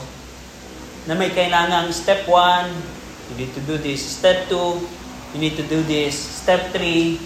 Na 1.10 1.18
may 1.18 1.34
kailangang 1.34 1.90
step 1.90 2.30
1, 2.30 3.34
you 3.34 3.36
need 3.42 3.54
to 3.58 3.62
do 3.66 3.82
this. 3.82 4.02
Step 4.02 4.46
2, 4.54 5.34
you 5.34 5.40
need 5.42 5.58
to 5.58 5.66
do 5.66 5.82
this. 5.90 6.14
Step 6.14 6.70
3. 6.70 7.18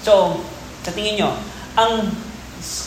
So, 0.00 0.40
sa 0.80 0.92
tingin 0.96 1.20
nyo, 1.20 1.36
ang 1.76 2.08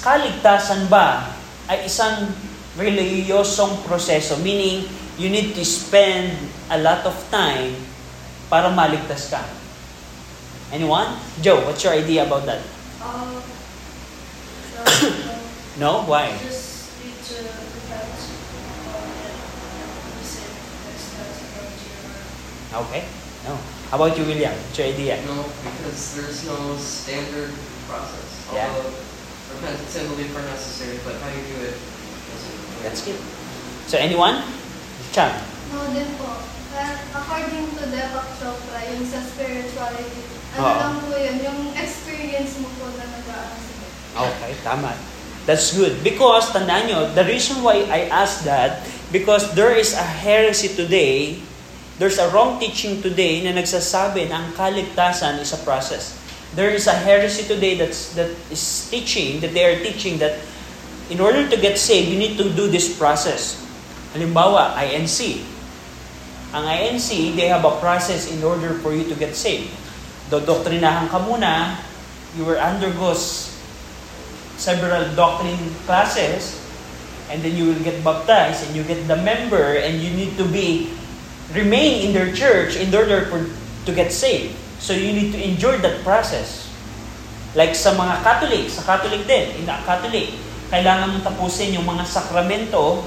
kaligtasan 0.01 0.89
ba 0.89 1.29
ay 1.69 1.85
isang 1.85 2.33
reliyosong 2.73 3.85
proseso? 3.85 4.41
Meaning, 4.41 4.89
you 5.21 5.29
need 5.29 5.53
to 5.53 5.61
spend 5.61 6.33
a 6.73 6.77
lot 6.81 7.05
of 7.05 7.13
time 7.29 7.77
para 8.49 8.73
maligtas 8.73 9.29
ka. 9.29 9.45
Anyone? 10.73 11.17
Joe, 11.41 11.65
what's 11.65 11.85
your 11.85 11.93
idea 11.93 12.25
about 12.25 12.45
that? 12.49 12.61
Um, 13.01 13.41
no, 15.77 16.01
No? 16.01 16.09
Why? 16.09 16.33
You 16.33 16.49
just 16.49 16.93
need 17.01 17.17
to 17.29 17.69
word. 22.69 22.85
Okay. 22.85 23.03
No. 23.45 23.53
How 23.89 23.97
about 23.97 24.17
you, 24.17 24.25
William? 24.25 24.53
What's 24.53 24.77
your 24.77 24.87
idea? 24.87 25.17
No, 25.25 25.45
because 25.65 26.13
there's 26.13 26.45
no 26.45 26.77
standard 26.77 27.49
process. 27.89 28.45
Yeah. 28.53 28.69
Although 28.69 28.93
repentance 29.57 29.93
and 29.97 30.07
belief 30.13 30.31
are 30.37 30.45
necessary, 30.45 31.01
but 31.01 31.17
how 31.17 31.33
you 31.33 31.41
do 31.41 31.57
it 31.65 31.77
doesn't. 32.29 32.57
That's 32.85 33.01
good. 33.01 33.19
So 33.89 33.97
anyone? 33.97 34.45
Chan. 35.09 35.33
No 35.73 35.89
din 35.89 36.13
po. 36.21 36.37
Kaya 36.69 37.01
according 37.17 37.73
to 37.73 37.83
Deepak 37.89 38.29
Chopra, 38.37 38.77
yung 38.93 39.01
sa 39.09 39.25
spirituality, 39.25 40.21
ano 40.53 40.61
Oo. 40.61 40.77
lang 40.77 40.95
po 41.01 41.13
yun, 41.17 41.37
yung 41.41 41.59
experience 41.73 42.61
mo 42.61 42.69
po 42.77 42.93
na 42.93 43.09
nag-aano 43.09 43.57
sa 43.57 43.73
Okay, 44.29 44.53
tama. 44.61 44.93
That's 45.49 45.73
good. 45.73 46.05
Because, 46.05 46.53
tandaan 46.53 46.93
nyo, 46.93 46.99
the 47.17 47.25
reason 47.25 47.65
why 47.65 47.81
I 47.89 48.05
asked 48.13 48.45
that, 48.45 48.85
because 49.09 49.49
there 49.57 49.73
is 49.73 49.97
a 49.97 50.05
heresy 50.05 50.69
today, 50.77 51.41
there's 51.97 52.21
a 52.21 52.29
wrong 52.29 52.61
teaching 52.61 53.01
today 53.01 53.41
na 53.41 53.57
nagsasabi 53.57 54.29
na 54.29 54.45
ang 54.45 54.53
kaligtasan 54.53 55.41
is 55.41 55.49
a 55.57 55.61
process. 55.65 56.18
There 56.55 56.69
is 56.69 56.87
a 56.87 56.97
heresy 56.97 57.45
today 57.45 57.77
that's 57.77 58.17
that 58.17 58.33
is 58.49 58.89
teaching 58.89 59.39
that 59.41 59.53
they 59.53 59.65
are 59.69 59.77
teaching 59.85 60.17
that 60.17 60.41
in 61.09 61.19
order 61.21 61.45
to 61.49 61.57
get 61.57 61.77
saved, 61.77 62.09
you 62.09 62.17
need 62.17 62.37
to 62.37 62.49
do 62.53 62.69
this 62.69 62.97
process. 62.97 63.57
Halimbawa, 64.13 64.73
INC. 64.77 65.45
Ang 66.53 66.65
INC, 66.65 67.37
they 67.37 67.49
have 67.49 67.65
a 67.65 67.73
process 67.77 68.29
in 68.33 68.41
order 68.41 68.73
for 68.81 68.93
you 68.93 69.05
to 69.05 69.13
get 69.13 69.37
saved. 69.37 69.69
Dodoktrinahan 70.29 71.09
ka 71.09 71.21
muna, 71.21 71.77
you 72.37 72.45
will 72.45 72.57
undergo 72.57 73.13
several 74.57 75.05
doctrine 75.13 75.57
classes, 75.85 76.57
and 77.29 77.41
then 77.41 77.53
you 77.57 77.73
will 77.73 77.83
get 77.85 78.01
baptized, 78.01 78.65
and 78.65 78.77
you 78.77 78.81
get 78.85 79.05
the 79.05 79.17
member, 79.17 79.77
and 79.77 80.01
you 80.01 80.09
need 80.13 80.37
to 80.37 80.45
be 80.45 80.93
remain 81.53 82.05
in 82.05 82.13
their 82.13 82.29
church 82.33 82.77
in 82.77 82.93
order 82.93 83.25
for 83.29 83.45
to 83.85 83.91
get 83.93 84.13
saved. 84.13 84.53
So 84.79 84.95
you 84.95 85.11
need 85.11 85.35
to 85.35 85.39
endure 85.39 85.75
that 85.83 86.01
process. 86.07 86.71
Like 87.53 87.75
sa 87.75 87.93
mga 87.93 88.23
Catholic, 88.23 88.71
sa 88.71 88.81
Catholic 88.87 89.27
din, 89.27 89.59
in 89.59 89.63
the 89.67 89.75
Catholic, 89.83 90.31
kailangan 90.71 91.11
mong 91.13 91.23
tapusin 91.27 91.75
yung 91.75 91.85
mga 91.85 92.07
sakramento 92.07 93.03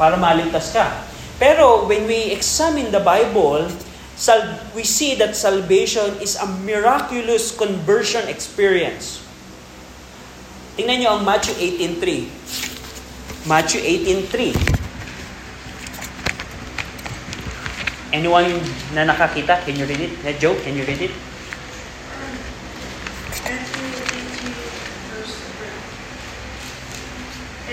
para 0.00 0.16
maligtas 0.16 0.72
ka. 0.72 1.04
Pero 1.36 1.84
when 1.84 2.08
we 2.08 2.32
examine 2.32 2.88
the 2.94 3.02
Bible, 3.02 3.68
sal- 4.16 4.62
we 4.72 4.86
see 4.86 5.18
that 5.18 5.34
salvation 5.34 6.16
is 6.22 6.38
a 6.38 6.46
miraculous 6.62 7.52
conversion 7.52 8.24
experience. 8.30 9.20
Tingnan 10.78 11.04
nyo 11.04 11.10
ang 11.20 11.22
Matthew 11.26 11.52
18.3. 11.60 13.44
Matthew 13.44 13.82
18.3. 13.84 14.81
Anyone 18.12 18.60
na 18.92 19.08
nakakita, 19.08 19.64
can 19.64 19.72
you 19.72 19.88
read 19.88 20.04
it? 20.04 20.12
Na 20.20 20.36
Joe, 20.36 20.52
can 20.60 20.76
you 20.76 20.84
read 20.84 21.00
it? 21.00 21.12
Matthew 23.40 23.88
18, 23.88 24.52
verse 25.16 25.32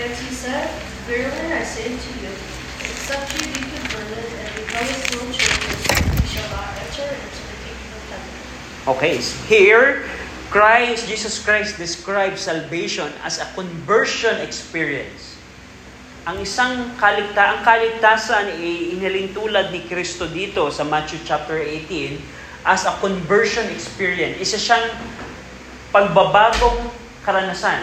And 0.00 0.16
he 0.16 0.32
said, 0.32 0.72
Verily 1.04 1.52
I 1.52 1.60
say 1.60 1.92
to 1.92 2.10
you, 2.24 2.32
except 2.80 3.36
ye 3.36 3.52
be 3.52 3.68
converted 3.68 4.32
and 4.40 4.48
become 4.56 4.88
as 4.88 5.04
little 5.12 5.28
children, 5.28 5.76
ye 6.08 6.24
shall 6.24 6.48
not 6.56 6.72
enter 6.88 7.04
into 7.04 7.42
the 7.44 7.56
kingdom 7.60 7.92
of 7.92 8.08
heaven. 8.08 8.32
Okay, 8.96 9.20
here, 9.44 10.08
Christ, 10.48 11.04
Jesus 11.04 11.36
Christ 11.36 11.76
describes 11.76 12.40
salvation 12.40 13.12
as 13.22 13.38
a 13.38 13.46
conversion 13.52 14.40
experience. 14.40 15.36
Ang 16.28 16.44
isang 16.44 17.00
kaligta, 17.00 17.56
ang 17.56 17.60
kaligtasan 17.64 18.52
ay 18.52 18.92
inilintulad 18.92 19.72
ni 19.72 19.88
Kristo 19.88 20.28
dito 20.28 20.68
sa 20.68 20.84
Matthew 20.84 21.24
chapter 21.24 21.56
18 21.56 22.68
as 22.68 22.84
a 22.84 22.92
conversion 23.00 23.64
experience. 23.72 24.36
Isa 24.36 24.60
siyang 24.60 24.84
pagbabagong 25.88 26.92
karanasan 27.24 27.80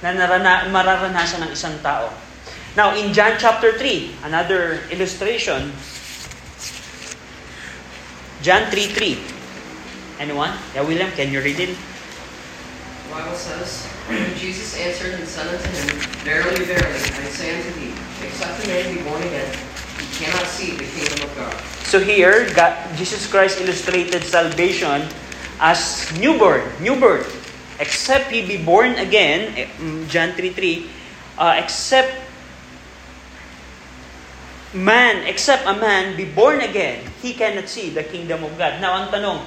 na 0.00 0.16
narana, 0.16 0.72
mararanasan 0.72 1.44
ng 1.44 1.52
isang 1.52 1.76
tao. 1.84 2.08
Now, 2.74 2.96
in 2.96 3.12
John 3.12 3.36
chapter 3.36 3.76
3, 3.76 4.24
another 4.24 4.80
illustration, 4.88 5.68
John 8.40 8.66
3.3. 8.72 9.20
Anyone? 10.18 10.52
Yeah, 10.72 10.82
William, 10.82 11.12
can 11.12 11.28
you 11.28 11.44
read 11.44 11.60
it? 11.60 11.76
The 11.76 13.08
Bible 13.12 13.36
says, 13.36 13.93
Jesus 14.36 14.76
answered 14.76 15.16
and 15.16 15.24
said 15.24 15.48
unto 15.48 15.64
him, 15.64 15.96
Verily, 16.28 16.64
verily, 16.64 17.00
I 17.00 17.28
say 17.32 17.56
unto 17.56 17.72
thee, 17.80 17.92
except 18.20 18.64
a 18.64 18.68
man 18.68 18.84
be 18.92 19.00
born 19.00 19.22
again, 19.22 19.48
he 19.96 20.24
cannot 20.24 20.44
see 20.44 20.76
the 20.76 20.84
kingdom 20.84 21.24
of 21.24 21.32
God. 21.36 21.56
So 21.88 21.98
here, 22.00 22.52
God, 22.52 22.76
Jesus 22.96 23.24
Christ 23.24 23.60
illustrated 23.60 24.22
salvation 24.24 25.08
as 25.58 26.12
newborn, 26.20 26.60
new 26.80 27.00
birth. 27.00 27.32
Except 27.80 28.30
he 28.30 28.44
be 28.44 28.60
born 28.60 28.94
again, 29.00 29.56
eh, 29.56 29.66
mm, 29.80 30.06
John 30.08 30.36
3.3, 30.36 30.86
uh, 31.38 31.56
except 31.58 32.12
man, 34.74 35.26
except 35.26 35.64
a 35.66 35.74
man 35.74 36.16
be 36.16 36.28
born 36.28 36.60
again, 36.60 37.00
he 37.22 37.32
cannot 37.32 37.68
see 37.68 37.88
the 37.88 38.04
kingdom 38.04 38.44
of 38.44 38.52
God. 38.58 38.80
Now, 38.84 39.00
ang 39.00 39.08
tanong, 39.08 39.40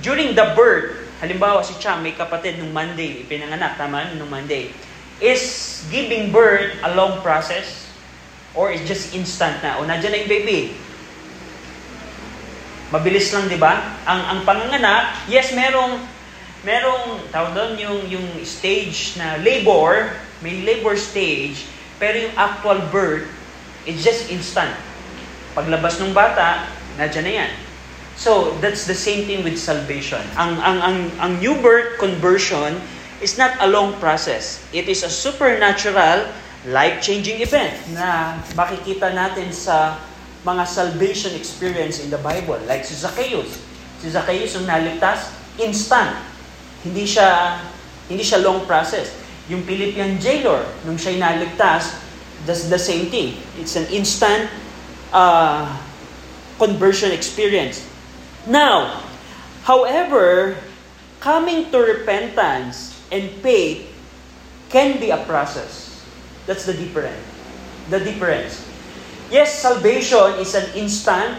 during 0.00 0.34
the 0.34 0.56
birth, 0.56 1.11
halimbawa 1.22 1.62
si 1.62 1.78
Cham, 1.78 2.02
may 2.02 2.18
kapatid 2.18 2.58
nung 2.58 2.74
Monday, 2.74 3.22
ipinanganak, 3.22 3.78
tama? 3.78 4.10
Nung 4.18 4.26
Monday. 4.26 4.74
Is 5.22 5.86
giving 5.86 6.34
birth 6.34 6.74
a 6.82 6.90
long 6.98 7.22
process? 7.22 7.86
Or 8.58 8.74
is 8.74 8.82
just 8.84 9.14
instant 9.14 9.62
na? 9.62 9.78
O, 9.78 9.86
nandiyan 9.86 10.12
na 10.12 10.18
yung 10.26 10.32
baby. 10.34 10.60
Mabilis 12.90 13.30
lang, 13.32 13.46
di 13.46 13.56
ba? 13.56 14.02
Ang, 14.04 14.20
ang 14.20 14.40
panganganak, 14.42 15.30
yes, 15.30 15.54
merong, 15.54 15.96
merong, 16.66 17.22
tawag 17.30 17.54
doon, 17.54 17.72
yung, 17.78 17.98
yung 18.10 18.26
stage 18.42 19.16
na 19.16 19.40
labor, 19.40 20.12
may 20.44 20.60
labor 20.66 20.98
stage, 20.98 21.64
pero 21.96 22.18
yung 22.18 22.34
actual 22.34 22.82
birth, 22.90 23.30
it's 23.86 24.02
just 24.02 24.28
instant. 24.28 24.74
Paglabas 25.54 26.02
ng 26.02 26.12
bata, 26.12 26.66
nandiyan 26.98 27.24
na 27.24 27.34
yan. 27.46 27.52
So, 28.22 28.54
that's 28.62 28.86
the 28.86 28.94
same 28.94 29.26
thing 29.26 29.42
with 29.42 29.58
salvation. 29.58 30.22
Ang, 30.38 30.54
ang, 30.62 30.78
ang, 30.78 30.98
ang 31.18 31.32
new 31.42 31.58
birth 31.58 31.98
conversion 31.98 32.78
is 33.18 33.34
not 33.34 33.58
a 33.58 33.66
long 33.66 33.98
process. 33.98 34.62
It 34.70 34.86
is 34.86 35.02
a 35.02 35.10
supernatural, 35.10 36.30
life-changing 36.70 37.42
event 37.42 37.74
na 37.90 38.38
makikita 38.54 39.10
natin 39.10 39.50
sa 39.50 39.98
mga 40.46 40.62
salvation 40.70 41.34
experience 41.34 41.98
in 41.98 42.14
the 42.14 42.22
Bible. 42.22 42.62
Like 42.70 42.86
si 42.86 42.94
Zacchaeus. 42.94 43.58
Si 43.98 44.06
Zacchaeus 44.14 44.54
yung 44.54 44.70
naligtas, 44.70 45.34
instant. 45.58 46.14
Hindi 46.86 47.02
siya, 47.02 47.58
hindi 48.06 48.22
siya 48.22 48.38
long 48.38 48.62
process. 48.70 49.10
Yung 49.50 49.66
Philippian 49.66 50.22
jailer, 50.22 50.62
nung 50.86 50.94
siya'y 50.94 51.18
naligtas, 51.18 51.98
that's 52.46 52.70
the 52.70 52.78
same 52.78 53.10
thing. 53.10 53.34
It's 53.58 53.74
an 53.74 53.90
instant 53.90 54.46
uh, 55.10 55.66
conversion 56.62 57.10
experience. 57.10 57.90
Now, 58.46 59.06
however, 59.62 60.58
coming 61.22 61.70
to 61.70 61.78
repentance 61.78 62.98
and 63.14 63.30
faith 63.38 63.86
can 64.72 64.98
be 64.98 65.14
a 65.14 65.22
process. 65.22 66.02
That's 66.46 66.66
the 66.66 66.74
difference. 66.74 67.22
The 67.90 68.02
difference. 68.02 68.66
Yes, 69.30 69.54
salvation 69.62 70.42
is 70.42 70.58
an 70.58 70.66
instant 70.74 71.38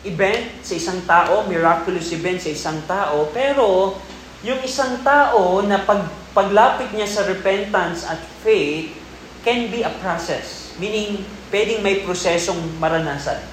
event 0.00 0.64
sa 0.64 0.74
isang 0.80 1.04
tao, 1.04 1.44
miraculous 1.44 2.08
event 2.16 2.40
sa 2.40 2.50
isang 2.50 2.80
tao, 2.88 3.28
pero 3.36 4.00
yung 4.40 4.64
isang 4.64 5.04
tao 5.04 5.60
na 5.60 5.84
pag, 5.84 6.08
paglapit 6.32 6.88
niya 6.96 7.04
sa 7.04 7.28
repentance 7.28 8.08
at 8.08 8.16
faith 8.40 8.96
can 9.44 9.68
be 9.68 9.84
a 9.84 9.92
process. 10.00 10.72
Meaning, 10.80 11.20
pwedeng 11.52 11.84
may 11.84 12.00
prosesong 12.00 12.56
maranasan. 12.80 13.44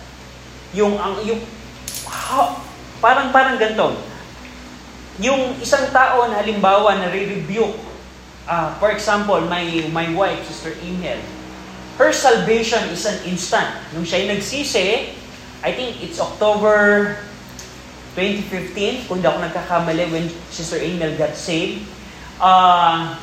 Yung, 0.72 0.96
ang, 0.96 1.20
yung, 1.28 1.44
ha, 2.08 2.67
parang, 3.00 3.30
parang 3.34 3.58
ganito. 3.58 3.98
Yung 5.18 5.58
isang 5.62 5.90
tao 5.90 6.30
na 6.30 6.42
halimbawa 6.42 6.98
na 7.02 7.10
re-rebuke, 7.10 7.78
uh, 8.46 8.74
for 8.78 8.94
example, 8.94 9.42
my, 9.50 9.66
my 9.90 10.08
wife, 10.14 10.42
Sister 10.46 10.78
Imhel, 10.86 11.18
her 11.98 12.14
salvation 12.14 12.82
is 12.94 13.06
an 13.10 13.18
instant. 13.26 13.74
Nung 13.98 14.06
siya'y 14.06 14.30
nagsisi, 14.30 15.18
I 15.66 15.72
think 15.74 15.98
it's 16.06 16.22
October 16.22 17.18
2015, 18.14 19.10
kung 19.10 19.22
hindi 19.22 19.30
ako 19.30 19.40
nagkakamali, 19.42 20.06
when 20.14 20.26
Sister 20.50 20.78
Emil 20.82 21.18
got 21.18 21.34
saved. 21.34 21.86
Uh, 22.38 23.18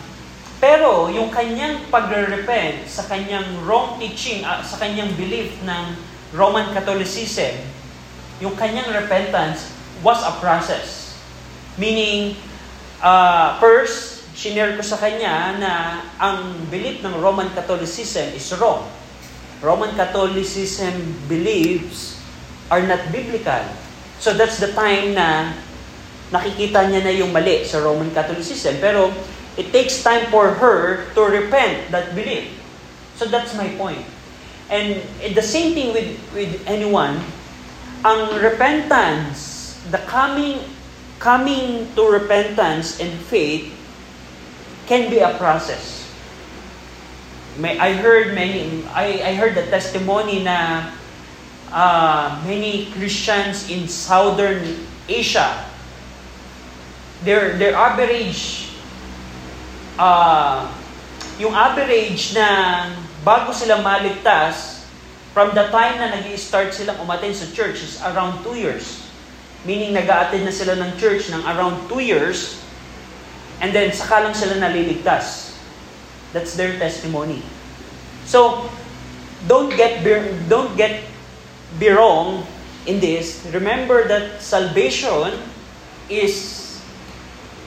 pero 0.59 1.11
yung 1.11 1.31
kanyang 1.31 1.83
pagre-repent 1.91 2.87
sa 2.87 3.07
kanyang 3.07 3.47
wrong 3.67 3.99
teaching, 3.99 4.43
uh, 4.43 4.63
sa 4.63 4.79
kanyang 4.79 5.11
belief 5.15 5.55
ng 5.63 5.85
Roman 6.35 6.71
Catholicism, 6.75 7.55
yung 8.44 8.52
kanyang 8.61 8.92
repentance 8.92 9.72
was 10.04 10.20
a 10.20 10.37
process. 10.44 11.16
Meaning, 11.80 12.37
uh, 13.00 13.57
first, 13.57 14.28
shinare 14.37 14.76
ko 14.76 14.85
sa 14.85 15.00
kanya 15.00 15.57
na 15.57 15.72
ang 16.20 16.68
belief 16.68 17.00
ng 17.00 17.16
Roman 17.24 17.48
Catholicism 17.57 18.37
is 18.37 18.44
wrong. 18.61 18.85
Roman 19.64 19.96
Catholicism 19.96 20.92
beliefs 21.24 22.20
are 22.68 22.85
not 22.85 23.00
biblical. 23.09 23.64
So 24.20 24.37
that's 24.37 24.61
the 24.61 24.76
time 24.76 25.16
na 25.16 25.57
nakikita 26.28 26.85
niya 26.92 27.00
na 27.00 27.12
yung 27.16 27.33
mali 27.33 27.64
sa 27.64 27.80
Roman 27.80 28.12
Catholicism. 28.12 28.76
Pero 28.76 29.09
it 29.57 29.72
takes 29.72 30.04
time 30.04 30.28
for 30.28 30.52
her 30.61 31.09
to 31.16 31.20
repent 31.24 31.88
that 31.88 32.12
belief. 32.12 32.52
So 33.16 33.24
that's 33.24 33.57
my 33.57 33.72
point. 33.80 34.04
And 34.68 35.00
the 35.33 35.44
same 35.44 35.72
thing 35.72 35.96
with, 35.96 36.12
with 36.37 36.61
anyone, 36.68 37.24
ang 38.05 38.37
repentance, 38.37 39.75
the 39.88 39.99
coming 40.05 40.61
coming 41.17 41.88
to 41.97 42.05
repentance 42.05 43.01
and 43.01 43.17
faith 43.33 43.73
can 44.85 45.09
be 45.09 45.25
a 45.25 45.33
process. 45.40 46.05
May, 47.57 47.81
I 47.81 47.97
heard 47.97 48.37
many 48.37 48.85
I, 48.93 49.25
I 49.25 49.33
heard 49.40 49.57
the 49.57 49.64
testimony 49.73 50.45
na 50.45 50.93
uh, 51.75 52.43
many 52.47 52.93
Christians 52.93 53.71
in 53.71 53.88
southern 53.88 54.62
Asia, 55.09 55.64
their, 57.25 57.57
their 57.59 57.75
average, 57.77 58.73
uh, 59.99 60.71
yung 61.37 61.53
average 61.53 62.33
na 62.33 62.88
bago 63.27 63.53
sila 63.53 63.83
maligtas, 63.83 64.74
from 65.35 65.51
the 65.51 65.66
time 65.75 65.99
na 65.99 66.14
nag 66.14 66.31
start 66.38 66.70
silang 66.70 66.94
umattend 67.03 67.35
sa 67.35 67.51
church 67.51 67.83
is 67.83 67.99
around 68.07 68.47
2 68.47 68.55
years. 68.55 69.03
Meaning 69.66 69.90
nag 69.90 70.07
attend 70.07 70.47
na 70.47 70.55
sila 70.55 70.79
ng 70.79 70.94
church 70.94 71.27
ng 71.35 71.42
around 71.42 71.90
2 71.90 71.99
years, 71.99 72.62
and 73.59 73.75
then 73.75 73.90
saka 73.90 74.31
lang 74.31 74.35
sila 74.37 74.62
naliligtas. 74.62 75.59
That's 76.31 76.55
their 76.55 76.79
testimony. 76.79 77.42
So, 78.31 78.70
don't 79.51 79.75
get 79.75 80.07
don't 80.47 80.79
get 80.79 81.03
be 81.83 81.90
wrong 81.90 82.47
in 82.87 83.03
this. 83.03 83.42
Remember 83.51 84.07
that 84.07 84.38
salvation 84.38 85.35
is 86.07 86.62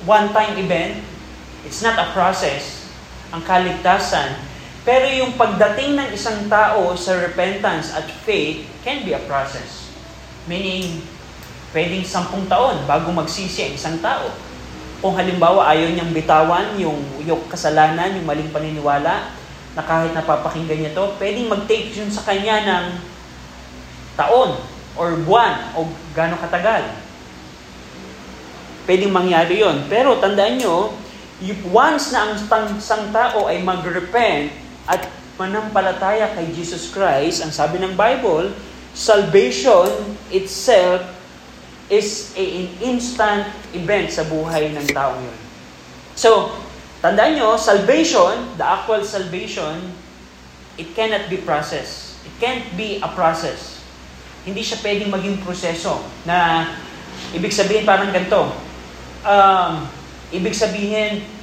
one-time 0.08 0.56
event. 0.56 1.03
It's 1.67 1.84
not 1.84 1.99
a 1.99 2.15
process. 2.15 2.88
Ang 3.36 3.43
kaligtasan. 3.43 4.46
Pero 4.88 5.04
yung 5.04 5.36
pagdating 5.36 6.00
ng 6.00 6.10
isang 6.15 6.47
tao 6.47 6.95
sa 6.95 7.19
repentance 7.19 7.91
at 7.91 8.08
faith 8.23 8.63
can 8.88 9.04
be 9.04 9.12
a 9.12 9.19
process. 9.28 9.91
Meaning, 10.47 11.04
pwedeng 11.76 12.08
sampung 12.08 12.47
taon 12.47 12.88
bago 12.88 13.12
magsisi 13.12 13.67
ang 13.67 13.76
isang 13.76 14.00
tao. 14.00 14.32
Kung 15.04 15.19
halimbawa 15.19 15.76
ayaw 15.76 15.91
niyang 15.91 16.15
bitawan 16.15 16.80
yung, 16.80 17.04
yung 17.28 17.43
kasalanan, 17.52 18.15
yung 18.15 18.23
maling 18.23 18.47
paniniwala, 18.47 19.36
na 19.76 19.84
kahit 19.84 20.15
napapakinggan 20.15 20.80
niya 20.80 20.95
to, 20.95 21.06
pwedeng 21.19 21.52
mag-take 21.52 21.91
yun 21.91 22.08
sa 22.08 22.23
kanya 22.23 22.63
ng 22.63 22.86
taon 24.15 24.56
or 24.95 25.19
buwan 25.28 25.76
o 25.76 25.84
gano'ng 26.15 26.39
katagal. 26.47 26.95
Pwedeng 28.88 29.12
mangyari 29.12 29.60
yon. 29.60 29.84
Pero 29.91 30.15
tandaan 30.23 30.63
nyo, 30.63 30.95
once 31.76 32.15
na 32.15 32.32
ang 32.32 32.71
isang 32.80 33.12
tao 33.12 33.52
ay 33.52 33.60
mag-repent 33.60 34.66
at 34.88 35.12
manampalataya 35.38 36.34
kay 36.34 36.50
Jesus 36.56 36.89
Christ, 36.89 37.45
ang 37.45 37.54
sabi 37.54 37.78
ng 37.84 37.93
Bible, 37.93 38.50
salvation 38.97 40.17
itself 40.34 41.06
is 41.88 42.34
a, 42.34 42.43
an 42.43 42.67
instant 42.84 43.45
event 43.71 44.10
sa 44.10 44.26
buhay 44.26 44.73
ng 44.73 44.88
taong 44.91 45.21
yun. 45.21 45.39
So, 46.17 46.58
tandaan 47.00 47.38
nyo, 47.38 47.56
salvation, 47.56 48.58
the 48.58 48.65
actual 48.65 49.06
salvation, 49.06 49.93
it 50.82 50.91
cannot 50.97 51.30
be 51.30 51.38
processed. 51.38 52.17
It 52.26 52.34
can't 52.41 52.65
be 52.73 52.97
a 53.00 53.10
process. 53.13 53.78
Hindi 54.43 54.65
siya 54.65 54.82
pwedeng 54.82 55.13
maging 55.13 55.45
proseso 55.45 56.02
na 56.26 56.67
ibig 57.36 57.54
sabihin 57.54 57.86
parang 57.86 58.10
ganito. 58.10 58.52
Um, 59.21 59.86
ibig 60.34 60.58
sabihin, 60.58 61.37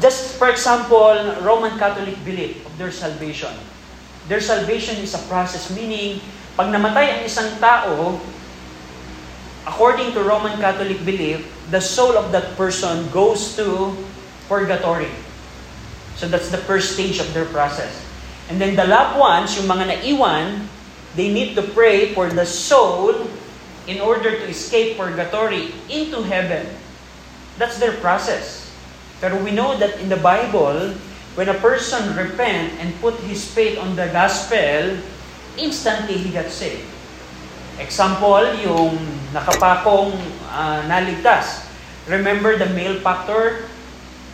just 0.00 0.38
for 0.38 0.48
example, 0.48 1.12
Roman 1.42 1.76
Catholic 1.78 2.16
belief 2.24 2.64
of 2.64 2.72
their 2.78 2.92
salvation. 2.92 3.52
Their 4.28 4.40
salvation 4.40 4.96
is 5.02 5.12
a 5.14 5.22
process, 5.26 5.68
meaning, 5.74 6.22
pag 6.56 6.70
namatay 6.70 7.18
ang 7.18 7.22
isang 7.26 7.50
tao, 7.58 8.16
according 9.66 10.14
to 10.14 10.22
Roman 10.22 10.54
Catholic 10.62 11.02
belief, 11.04 11.42
the 11.74 11.80
soul 11.80 12.14
of 12.14 12.30
that 12.30 12.54
person 12.54 13.10
goes 13.10 13.56
to 13.58 13.92
purgatory. 14.48 15.10
So 16.14 16.28
that's 16.28 16.52
the 16.54 16.60
first 16.60 16.94
stage 16.94 17.18
of 17.18 17.32
their 17.34 17.48
process. 17.48 17.90
And 18.48 18.60
then 18.60 18.76
the 18.76 18.86
loved 18.86 19.18
ones, 19.18 19.56
yung 19.56 19.66
mga 19.66 19.84
naiwan, 19.90 20.68
they 21.16 21.32
need 21.32 21.56
to 21.56 21.62
pray 21.62 22.14
for 22.14 22.28
the 22.28 22.46
soul 22.46 23.26
in 23.88 23.98
order 23.98 24.30
to 24.30 24.44
escape 24.46 24.96
purgatory 24.96 25.74
into 25.90 26.22
heaven. 26.22 26.68
That's 27.58 27.78
their 27.82 27.96
process. 27.98 28.61
Pero 29.22 29.38
we 29.38 29.54
know 29.54 29.78
that 29.78 30.02
in 30.02 30.10
the 30.10 30.18
Bible, 30.18 30.98
when 31.38 31.46
a 31.46 31.54
person 31.62 32.18
repent 32.18 32.74
and 32.82 32.90
put 32.98 33.14
his 33.22 33.46
faith 33.46 33.78
on 33.78 33.94
the 33.94 34.10
gospel, 34.10 34.98
instantly 35.54 36.18
he 36.18 36.34
got 36.34 36.50
saved. 36.50 36.82
Example, 37.78 38.42
yung 38.66 38.98
nakapakong 39.30 40.10
uh, 40.50 40.82
naligtas. 40.90 41.70
Remember 42.10 42.58
the 42.58 42.66
male 42.74 42.98
factor 42.98 43.70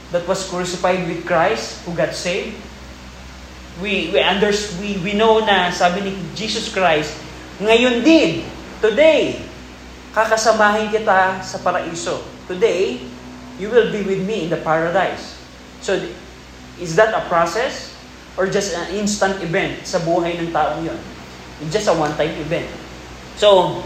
that 0.08 0.24
was 0.24 0.48
crucified 0.48 1.04
with 1.04 1.28
Christ 1.28 1.84
who 1.84 1.92
got 1.92 2.16
saved? 2.16 2.56
We, 3.84 4.08
we, 4.10 4.18
under, 4.24 4.50
we, 4.80 4.96
we 5.04 5.12
know 5.12 5.44
na 5.44 5.68
sabi 5.68 6.00
ni 6.00 6.12
Jesus 6.32 6.72
Christ, 6.72 7.12
ngayon 7.60 8.00
din, 8.00 8.42
today, 8.80 9.38
kakasamahin 10.16 10.90
kita 10.90 11.44
sa 11.44 11.60
paraiso. 11.60 12.24
Today, 12.48 13.04
you 13.58 13.68
will 13.68 13.90
be 13.90 14.06
with 14.06 14.22
me 14.22 14.46
in 14.46 14.50
the 14.50 14.62
paradise. 14.62 15.34
So, 15.82 15.98
is 16.78 16.94
that 16.94 17.14
a 17.14 17.26
process? 17.26 17.94
Or 18.38 18.46
just 18.46 18.78
an 18.78 18.94
instant 18.94 19.42
event 19.42 19.82
sa 19.82 19.98
buhay 19.98 20.38
ng 20.38 20.54
taong 20.54 20.86
yon? 20.86 20.98
It's 21.58 21.74
just 21.74 21.90
a 21.90 21.94
one-time 21.98 22.38
event. 22.38 22.70
So, 23.34 23.82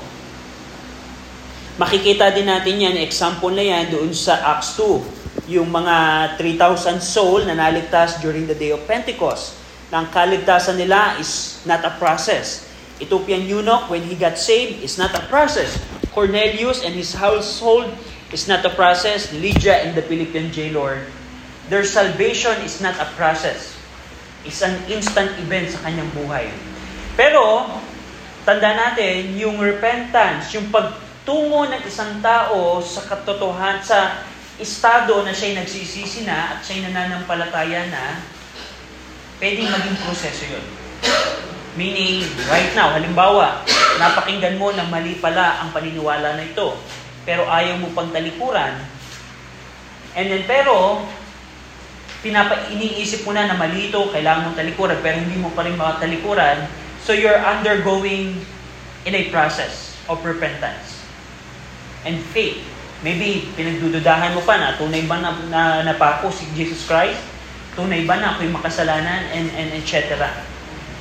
makikita 1.80 2.36
din 2.36 2.52
natin 2.52 2.76
yan, 2.76 3.00
example 3.00 3.48
na 3.48 3.64
yan 3.64 3.88
doon 3.88 4.12
sa 4.12 4.56
Acts 4.56 4.76
2. 4.76 5.56
Yung 5.56 5.72
mga 5.72 5.96
3,000 6.36 7.00
soul 7.00 7.48
na 7.48 7.56
naligtas 7.56 8.20
during 8.20 8.44
the 8.44 8.52
day 8.52 8.76
of 8.76 8.84
Pentecost. 8.84 9.56
Na 9.88 10.04
ang 10.04 10.08
kaligtasan 10.12 10.76
nila 10.76 11.16
is 11.16 11.64
not 11.64 11.80
a 11.80 11.96
process. 11.96 12.68
Ethiopian 13.00 13.48
eunuch, 13.48 13.88
when 13.88 14.04
he 14.04 14.12
got 14.12 14.36
saved, 14.36 14.84
is 14.84 15.00
not 15.00 15.16
a 15.16 15.24
process. 15.32 15.80
Cornelius 16.12 16.84
and 16.84 16.92
his 16.92 17.16
household 17.16 17.88
is 18.32 18.48
not 18.48 18.64
a 18.64 18.72
process. 18.72 19.30
Lydia 19.36 19.84
and 19.84 19.92
the 19.92 20.02
Philippian 20.02 20.50
jailor, 20.50 21.04
their 21.68 21.84
salvation 21.84 22.56
is 22.64 22.80
not 22.80 22.96
a 22.98 23.06
process. 23.14 23.76
It's 24.42 24.64
an 24.64 24.74
instant 24.90 25.38
event 25.38 25.70
sa 25.70 25.86
kanyang 25.86 26.10
buhay. 26.16 26.50
Pero, 27.14 27.68
tanda 28.42 28.74
natin, 28.74 29.38
yung 29.38 29.60
repentance, 29.62 30.50
yung 30.56 30.72
pagtungo 30.74 31.70
ng 31.70 31.82
isang 31.86 32.18
tao 32.18 32.82
sa 32.82 33.06
katotohan, 33.06 33.78
sa 33.84 34.26
estado 34.58 35.22
na 35.22 35.30
siya'y 35.30 35.54
nagsisisi 35.62 36.26
na 36.26 36.56
at 36.56 36.64
siya'y 36.66 36.88
nananampalataya 36.90 37.86
na, 37.92 38.18
pwedeng 39.38 39.70
maging 39.70 39.96
proseso 40.02 40.44
yun. 40.50 40.66
Meaning, 41.78 42.26
right 42.50 42.74
now, 42.76 42.92
halimbawa, 42.92 43.64
napakinggan 43.96 44.60
mo 44.60 44.74
na 44.74 44.84
mali 44.90 45.16
pala 45.22 45.62
ang 45.62 45.70
paniniwala 45.70 46.36
na 46.36 46.44
ito, 46.44 46.74
pero 47.22 47.46
ayaw 47.46 47.78
mo 47.78 47.90
pang 47.94 48.10
talikuran, 48.10 48.82
and 50.18 50.26
then 50.30 50.42
pero, 50.44 51.02
pinapa 52.22 52.70
iniisip 52.70 53.26
mo 53.26 53.34
na 53.34 53.50
na 53.50 53.58
mali 53.58 53.90
ito, 53.90 53.98
kailangan 54.10 54.50
mong 54.50 54.58
talikuran, 54.58 54.98
pero 55.02 55.16
hindi 55.18 55.38
mo 55.38 55.50
pa 55.54 55.66
rin 55.66 55.74
makatalikuran, 55.74 56.66
So 57.02 57.10
you're 57.10 57.38
undergoing 57.42 58.38
in 59.02 59.12
a 59.14 59.26
process 59.34 59.98
of 60.06 60.22
repentance 60.22 61.02
and 62.06 62.22
faith. 62.30 62.62
Maybe 63.02 63.50
pinagdududahan 63.58 64.38
mo 64.38 64.46
pa 64.46 64.54
na 64.54 64.78
tunay 64.78 65.02
ba 65.10 65.18
na, 65.18 65.34
na 65.50 65.62
napako 65.82 66.30
si 66.30 66.46
Jesus 66.54 66.86
Christ? 66.86 67.18
Tunay 67.74 68.06
ba 68.06 68.22
na 68.22 68.38
ako'y 68.38 68.46
makasalanan? 68.54 69.34
And, 69.34 69.50
and 69.58 69.74
etc. 69.74 70.30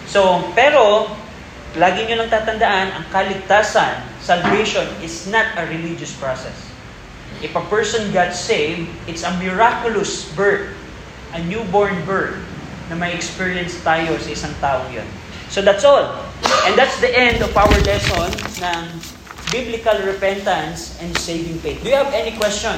So, 0.10 0.50
pero, 0.58 1.14
lagi 1.80 2.08
nyo 2.08 2.24
lang 2.24 2.30
tatandaan, 2.32 2.88
ang 2.96 3.06
kaligtasan, 3.12 4.04
salvation, 4.20 4.84
is 5.00 5.28
not 5.32 5.48
a 5.56 5.64
religious 5.72 6.12
process. 6.20 6.56
If 7.40 7.56
a 7.56 7.64
person 7.72 8.12
got 8.12 8.36
saved, 8.36 8.92
it's 9.08 9.24
a 9.24 9.32
miraculous 9.40 10.28
birth, 10.36 10.76
a 11.32 11.40
newborn 11.48 12.04
birth, 12.04 12.38
na 12.92 13.00
may 13.00 13.16
experience 13.16 13.80
tayo 13.82 14.20
sa 14.20 14.30
isang 14.30 14.54
taong 14.60 14.92
yun. 14.92 15.08
So 15.48 15.64
that's 15.64 15.88
all. 15.88 16.28
And 16.68 16.76
that's 16.76 17.00
the 17.00 17.12
end 17.12 17.40
of 17.40 17.56
our 17.56 17.72
lesson 17.88 18.30
ng 18.60 18.84
biblical 19.52 19.96
repentance 20.04 21.00
and 21.00 21.12
saving 21.16 21.60
faith. 21.64 21.80
Do 21.84 21.92
you 21.92 21.98
have 22.00 22.12
any 22.12 22.36
question? 22.36 22.76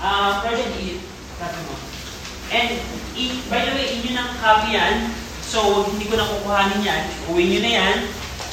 Uh, 0.00 0.44
President, 0.44 1.00
mo. 1.40 1.74
And 2.52 2.76
by 3.48 3.60
the 3.64 3.72
way, 3.72 3.86
inyo 3.98 4.20
ng 4.20 4.30
copy 4.40 4.76
yan. 4.76 5.23
So, 5.54 5.86
hindi 5.86 6.10
ko 6.10 6.18
na 6.18 6.26
kukuhanin 6.26 6.82
yan. 6.82 7.06
Uwi 7.30 7.46
nyo 7.46 7.60
na 7.62 7.70
yan. 7.78 7.98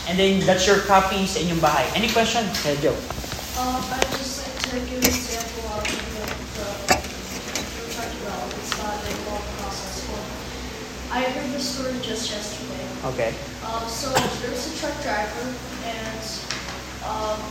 And 0.06 0.22
then, 0.22 0.38
that's 0.46 0.70
your 0.70 0.86
copy 0.86 1.26
sa 1.26 1.42
inyong 1.42 1.58
bahay. 1.58 1.90
Any 1.98 2.14
question? 2.14 2.46
Hey, 2.62 2.78
Joe. 2.78 2.94
Um, 3.58 3.82
I 3.90 3.98
just 4.22 4.46
like 4.46 4.54
to 4.70 4.78
give 4.86 5.02
an 5.02 5.10
example 5.10 5.66
of 5.74 5.82
the, 5.82 5.98
the, 5.98 6.68
the. 6.94 6.98
It's 8.54 8.74
not 8.78 9.02
like 9.02 9.18
a 9.18 9.24
long 9.34 9.42
process. 9.58 10.06
Well, 10.14 10.30
I 11.10 11.26
heard 11.26 11.50
this 11.58 11.66
story 11.74 11.98
just 12.06 12.30
yesterday. 12.30 12.86
Okay. 13.18 13.34
Um, 13.66 13.82
so 13.90 14.14
there's 14.46 14.70
a 14.70 14.74
truck 14.78 14.94
driver, 15.02 15.58
and 15.90 16.22
um, 17.02 17.42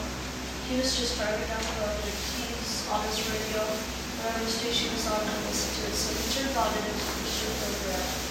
he 0.70 0.78
was 0.78 0.94
just 0.94 1.18
driving 1.18 1.42
down 1.50 1.58
the 1.58 1.74
road, 1.82 1.98
and 1.98 2.14
he's 2.38 2.86
on 2.86 3.02
his 3.02 3.18
radio. 3.26 3.66
Whatever 3.66 4.46
station 4.46 4.94
he's 4.94 5.10
on, 5.10 5.18
he 5.18 5.34
listens 5.50 5.74
to 5.74 5.90
it. 5.90 5.94
So 5.98 6.14
he 6.14 6.22
turned 6.38 6.54
on 6.54 6.70
it 6.70 6.86
into 6.86 7.02
program, 7.02 7.98
and 7.98 7.98
then 7.98 8.29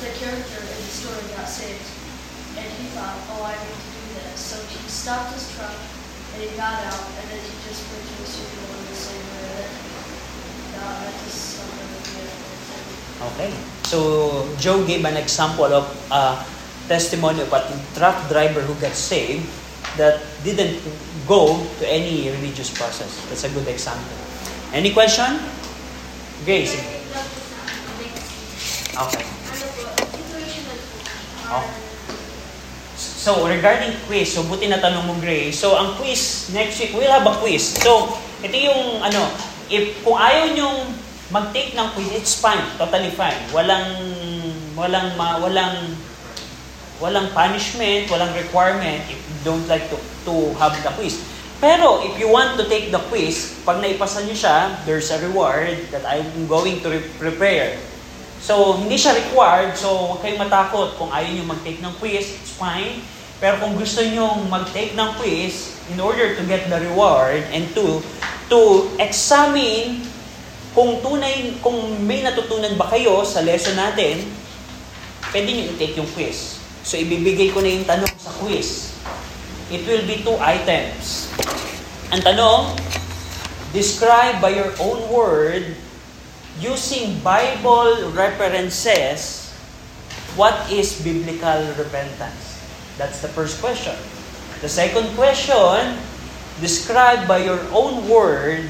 the 0.00 0.12
character 0.16 0.60
in 0.64 0.80
the 0.80 0.92
story 0.92 1.20
got 1.36 1.44
saved, 1.44 1.84
and 2.56 2.64
he 2.64 2.88
thought, 2.96 3.20
oh, 3.36 3.44
I 3.44 3.52
need 3.52 3.76
to 3.76 3.90
do 3.92 4.04
this. 4.24 4.40
So 4.40 4.56
he 4.72 4.80
stopped 4.88 5.36
his 5.36 5.44
truck 5.54 5.76
and 6.34 6.40
he 6.40 6.56
got 6.56 6.80
out 6.88 7.04
and 7.20 7.24
then 7.28 7.40
he 7.42 7.52
just 7.68 7.84
put 7.90 8.00
his 8.00 8.32
usual 8.32 8.70
in 8.80 8.84
the 8.88 8.96
same 8.96 9.26
way. 9.36 9.60
Uh, 10.80 11.04
that 11.04 11.14
just 11.28 11.60
something 11.60 11.84
that 11.84 12.02
we 12.06 12.24
had 12.24 13.30
Okay. 13.34 13.50
So, 13.84 14.48
Joe 14.56 14.86
gave 14.86 15.04
an 15.04 15.16
example 15.16 15.68
of 15.68 15.84
a 16.10 16.40
testimony 16.88 17.42
of 17.42 17.52
a 17.52 17.60
truck 17.94 18.16
driver 18.28 18.62
who 18.62 18.74
got 18.80 18.94
saved 18.94 19.44
that 19.96 20.22
didn't 20.44 20.80
go 21.26 21.60
to 21.80 21.84
any 21.84 22.30
religious 22.30 22.70
process. 22.72 23.10
That's 23.28 23.44
a 23.44 23.50
good 23.50 23.68
example. 23.68 24.16
Any 24.72 24.94
question? 24.94 25.38
Grace? 26.46 26.78
Okay. 28.96 29.39
Oh. 31.50 31.66
So, 33.00 33.48
regarding 33.48 33.96
quiz, 34.06 34.32
so 34.32 34.46
buti 34.46 34.70
na 34.70 34.78
mo, 35.02 35.16
Gray. 35.18 35.50
So, 35.50 35.74
ang 35.74 35.98
quiz, 35.98 36.52
next 36.54 36.78
week, 36.78 36.92
we'll 36.94 37.10
have 37.10 37.26
a 37.26 37.34
quiz. 37.42 37.80
So, 37.80 38.12
ito 38.44 38.56
yung, 38.56 39.02
ano, 39.02 39.24
if, 39.66 39.98
kung 40.04 40.16
ayaw 40.16 40.52
nyong 40.54 40.78
mag-take 41.32 41.74
ng 41.74 41.88
quiz, 41.96 42.08
it's 42.12 42.34
fine. 42.38 42.62
Totally 42.76 43.10
fine. 43.12 43.36
Walang, 43.50 43.88
walang, 44.78 45.16
ma, 45.16 45.40
walang, 45.40 45.96
walang 47.00 47.32
punishment, 47.32 48.06
walang 48.12 48.30
requirement 48.36 49.00
if 49.08 49.16
you 49.16 49.38
don't 49.42 49.64
like 49.66 49.88
to, 49.88 49.96
to 50.28 50.52
have 50.60 50.76
the 50.84 50.92
quiz. 50.94 51.18
Pero, 51.60 52.00
if 52.04 52.16
you 52.16 52.28
want 52.28 52.56
to 52.56 52.64
take 52.68 52.88
the 52.88 53.00
quiz, 53.12 53.52
pag 53.68 53.84
naipasa 53.84 54.24
nyo 54.24 54.32
siya, 54.32 54.80
there's 54.88 55.12
a 55.12 55.20
reward 55.20 55.76
that 55.92 56.04
I'm 56.08 56.48
going 56.48 56.80
to 56.84 56.88
re- 56.88 57.10
prepare. 57.20 57.76
So, 58.40 58.80
hindi 58.80 58.96
siya 58.96 59.12
required. 59.12 59.76
So, 59.76 60.16
huwag 60.16 60.24
kayong 60.24 60.40
matakot 60.40 60.96
kung 60.96 61.12
ayaw 61.12 61.28
nyo 61.28 61.44
mag-take 61.52 61.84
ng 61.84 61.94
quiz. 62.00 62.40
It's 62.40 62.56
fine. 62.56 63.04
Pero 63.36 63.60
kung 63.60 63.76
gusto 63.76 64.00
nyo 64.00 64.40
mag-take 64.48 64.96
ng 64.96 65.10
quiz 65.20 65.76
in 65.92 66.00
order 66.00 66.32
to 66.36 66.42
get 66.48 66.68
the 66.72 66.80
reward 66.80 67.40
and 67.52 67.68
to 67.76 68.00
to 68.52 68.90
examine 69.00 70.04
kung 70.72 71.00
tunay, 71.04 71.56
kung 71.60 71.76
may 72.04 72.24
natutunan 72.24 72.76
ba 72.80 72.88
kayo 72.88 73.26
sa 73.26 73.44
lesson 73.44 73.76
natin, 73.76 74.24
pwede 75.32 75.48
nyo 75.50 75.64
i-take 75.76 75.96
yung 76.00 76.10
quiz. 76.16 76.60
So, 76.80 76.96
ibibigay 76.96 77.52
ko 77.52 77.60
na 77.60 77.70
yung 77.70 77.86
tanong 77.86 78.12
sa 78.16 78.32
quiz. 78.40 78.96
It 79.68 79.84
will 79.84 80.02
be 80.08 80.24
two 80.24 80.34
items. 80.40 81.28
Ang 82.10 82.24
tanong, 82.24 82.74
describe 83.70 84.42
by 84.42 84.50
your 84.50 84.72
own 84.82 85.06
word 85.12 85.76
using 86.58 87.22
Bible 87.22 88.10
references, 88.10 89.52
what 90.34 90.66
is 90.72 90.98
biblical 90.98 91.70
repentance? 91.78 92.58
That's 92.98 93.22
the 93.22 93.30
first 93.30 93.62
question. 93.62 93.94
The 94.60 94.68
second 94.68 95.14
question, 95.14 95.96
describe 96.58 97.30
by 97.30 97.46
your 97.46 97.62
own 97.70 98.08
word, 98.10 98.66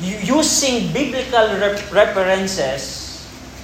using 0.00 0.92
biblical 0.94 1.58
references, 1.92 3.10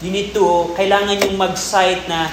you 0.03 0.11
need 0.11 0.35
to, 0.37 0.75
kailangan 0.77 1.23
yung 1.25 1.41
mag-cite 1.41 2.05
na 2.11 2.29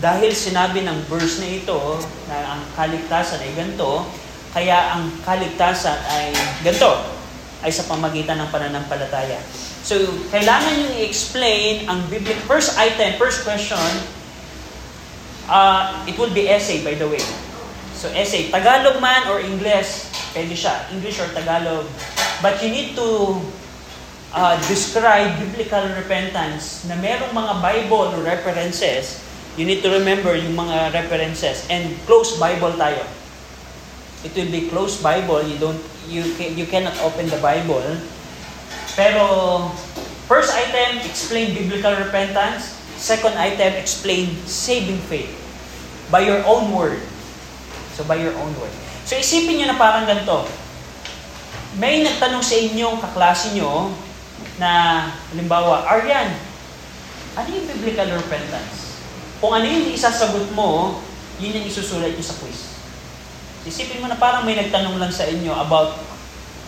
dahil 0.00 0.32
sinabi 0.32 0.82
ng 0.82 1.06
verse 1.06 1.38
na 1.38 1.48
ito 1.52 1.78
na 2.26 2.56
ang 2.56 2.62
kaligtasan 2.74 3.38
ay 3.44 3.52
ganito, 3.54 4.08
kaya 4.56 4.96
ang 4.96 5.12
kaligtasan 5.22 5.98
ay 6.08 6.32
ganito 6.64 7.13
ay 7.64 7.72
sa 7.72 7.88
pamagitan 7.88 8.36
ng 8.44 8.48
pananampalataya. 8.52 9.40
So, 9.84 9.96
kailangan 10.28 10.84
yung 10.84 10.94
i-explain 11.00 11.88
ang 11.88 12.04
biblical, 12.12 12.40
first 12.44 12.76
item, 12.76 13.16
first 13.16 13.44
question, 13.44 13.80
uh, 15.48 16.04
it 16.04 16.16
will 16.20 16.32
be 16.32 16.48
essay 16.48 16.84
by 16.84 16.96
the 16.96 17.08
way. 17.08 17.24
So, 17.96 18.12
essay, 18.12 18.52
Tagalog 18.52 19.00
man 19.00 19.28
or 19.32 19.40
English, 19.40 20.08
pwede 20.36 20.52
siya, 20.52 20.88
English 20.92 21.16
or 21.20 21.28
Tagalog. 21.32 21.88
But 22.44 22.60
you 22.60 22.68
need 22.68 22.92
to 23.00 23.40
uh, 24.34 24.60
describe 24.68 25.40
biblical 25.40 25.88
repentance 25.96 26.84
na 26.84 26.98
merong 27.00 27.32
mga 27.32 27.52
Bible 27.64 28.12
references, 28.20 29.22
you 29.56 29.64
need 29.64 29.80
to 29.80 29.88
remember 29.88 30.34
yung 30.34 30.58
mga 30.58 30.92
references 30.92 31.64
and 31.70 31.94
close 32.04 32.36
Bible 32.36 32.74
tayo. 32.74 33.00
It 34.26 34.32
will 34.34 34.50
be 34.50 34.66
closed 34.72 35.04
Bible. 35.04 35.44
You 35.44 35.60
don't 35.60 35.80
you 36.08 36.34
can, 36.36 36.56
you 36.58 36.66
cannot 36.66 36.96
open 37.00 37.28
the 37.28 37.40
Bible. 37.40 37.84
Pero 38.94 39.24
first 40.30 40.54
item 40.54 41.02
explain 41.02 41.54
biblical 41.54 41.94
repentance. 41.98 42.76
Second 42.94 43.34
item 43.36 43.74
explain 43.76 44.32
saving 44.46 45.02
faith 45.10 45.30
by 46.08 46.22
your 46.22 46.40
own 46.46 46.70
word. 46.70 47.02
So 47.94 48.06
by 48.06 48.22
your 48.22 48.34
own 48.38 48.52
word. 48.58 48.72
So 49.04 49.18
isipin 49.18 49.60
niyo 49.60 49.66
na 49.70 49.78
parang 49.78 50.08
ganito. 50.08 50.48
May 51.76 52.06
nagtanong 52.06 52.42
sa 52.42 52.54
inyong 52.54 53.02
kaklase 53.02 53.52
nyo 53.58 53.90
na 54.62 55.02
halimbawa, 55.34 55.82
Aryan, 55.90 56.30
ano 57.34 57.48
yung 57.50 57.66
biblical 57.66 58.06
repentance? 58.14 59.02
Kung 59.42 59.58
ano 59.58 59.66
yung 59.66 59.90
isasagot 59.90 60.54
mo, 60.54 61.02
yun 61.42 61.58
yung 61.58 61.66
isusulat 61.66 62.14
nyo 62.14 62.24
sa 62.24 62.38
quiz. 62.38 62.73
Isipin 63.64 64.04
mo 64.04 64.12
na 64.12 64.20
parang 64.20 64.44
may 64.44 64.56
nagtanong 64.56 65.00
lang 65.00 65.12
sa 65.12 65.24
inyo 65.24 65.52
about, 65.56 65.96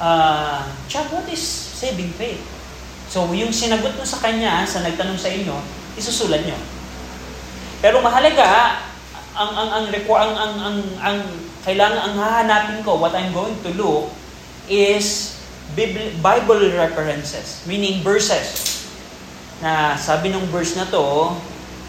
uh, 0.00 0.64
Chad, 0.88 1.12
what 1.12 1.28
is 1.28 1.40
saving 1.76 2.09
faith? 2.16 2.40
So, 3.12 3.28
yung 3.30 3.52
sinagot 3.52 3.94
mo 3.94 4.02
sa 4.02 4.18
kanya, 4.24 4.64
sa 4.64 4.82
nagtanong 4.82 5.20
sa 5.20 5.30
inyo, 5.30 5.54
isusulat 5.94 6.42
nyo. 6.42 6.59
Pero 7.85 8.00
mahalaga, 8.00 8.80
ang 9.37 9.52
ang 9.52 9.70
ang 9.70 9.85
requ- 9.92 10.16
ang 10.16 10.32
ang 10.32 10.54
ang, 10.56 10.78
ang 11.04 11.18
kailangan 11.62 12.00
ang 12.00 12.14
hahanapin 12.16 12.80
ko, 12.80 12.96
what 12.96 13.12
I'm 13.12 13.37
going 13.37 13.54
to 13.61 13.70
look 13.76 14.09
is 14.66 15.37
Bibl- 15.76 16.16
Bible 16.24 16.72
references, 16.72 17.61
meaning 17.68 18.00
verses. 18.00 18.80
Na 19.61 19.96
sabi 19.96 20.32
ng 20.32 20.48
verse 20.48 20.76
na 20.76 20.88
to, 20.88 21.37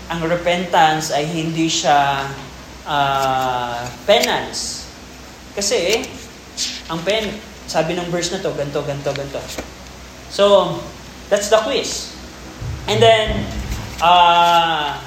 ang 0.08 0.22
repentance 0.24 1.12
ay 1.12 1.28
hindi 1.28 1.68
siya 1.68 2.28
uh, 2.88 3.84
penance. 4.08 4.87
Kasi, 5.58 6.06
ang 6.86 7.02
pen, 7.02 7.34
sabi 7.66 7.98
ng 7.98 8.14
verse 8.14 8.30
na 8.30 8.38
to, 8.46 8.54
ganto, 8.54 8.86
ganto, 8.86 9.10
ganto. 9.10 9.42
So, 10.30 10.78
that's 11.34 11.50
the 11.50 11.58
quiz. 11.66 12.14
And 12.86 13.02
then, 13.02 13.42
uh, 13.98 15.02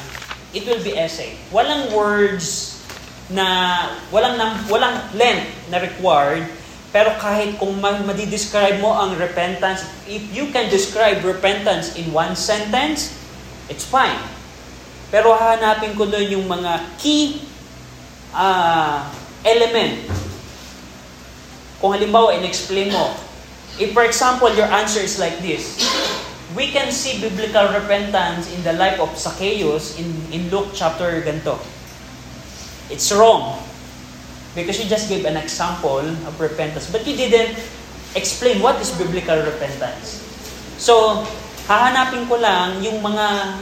it 0.51 0.67
will 0.67 0.83
be 0.83 0.99
essay. 0.99 1.39
Walang 1.55 1.95
words 1.95 2.83
na, 3.31 3.95
walang, 4.11 4.43
walang 4.67 4.99
length 5.15 5.71
na 5.71 5.79
required, 5.79 6.51
pero 6.91 7.15
kahit 7.23 7.55
kung 7.63 7.79
ma- 7.79 8.03
madi-describe 8.03 8.83
mo 8.83 8.99
ang 8.99 9.15
repentance, 9.23 9.87
if 10.11 10.27
you 10.35 10.51
can 10.51 10.67
describe 10.67 11.23
repentance 11.23 11.95
in 11.95 12.11
one 12.11 12.35
sentence, 12.35 13.15
it's 13.71 13.87
fine. 13.87 14.19
Pero 15.15 15.31
hahanapin 15.31 15.95
ko 15.95 16.11
doon 16.11 16.27
yung 16.27 16.47
mga 16.51 16.83
key 16.99 17.39
uh, 18.35 19.07
element 19.47 20.20
kung 21.81 21.97
halimbawa, 21.97 22.37
in-explain 22.37 22.93
mo, 22.93 23.17
if 23.81 23.97
for 23.97 24.05
example, 24.05 24.53
your 24.53 24.69
answer 24.69 25.01
is 25.01 25.17
like 25.17 25.41
this, 25.41 25.81
we 26.55 26.69
can 26.71 26.93
see 26.93 27.21
biblical 27.21 27.73
repentance 27.73 28.53
in 28.53 28.63
the 28.63 28.75
life 28.75 29.01
of 29.01 29.17
Zacchaeus 29.17 29.99
in, 29.99 30.13
in 30.31 30.53
Luke 30.53 30.77
chapter 30.77 31.09
ganito. 31.25 31.59
It's 32.93 33.11
wrong. 33.13 33.63
Because 34.55 34.83
you 34.83 34.91
just 34.91 35.09
gave 35.09 35.25
an 35.25 35.39
example 35.39 36.03
of 36.03 36.35
repentance, 36.41 36.91
but 36.91 37.07
you 37.07 37.15
didn't 37.15 37.55
explain 38.19 38.61
what 38.61 38.77
is 38.83 38.91
biblical 38.99 39.39
repentance. 39.47 40.19
So, 40.75 41.23
hahanapin 41.71 42.27
ko 42.27 42.35
lang 42.43 42.83
yung 42.83 42.99
mga 42.99 43.57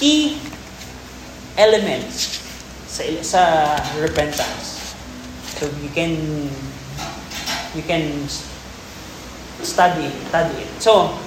key 0.00 0.40
elements 1.60 2.40
sa, 2.88 3.04
sa 3.20 3.40
repentance. 4.00 4.96
So, 5.60 5.68
you 5.84 5.92
can 5.92 6.16
you 7.74 7.82
can 7.82 8.26
study 9.62 10.10
study 10.30 10.56
it. 10.62 10.70
So, 10.82 11.18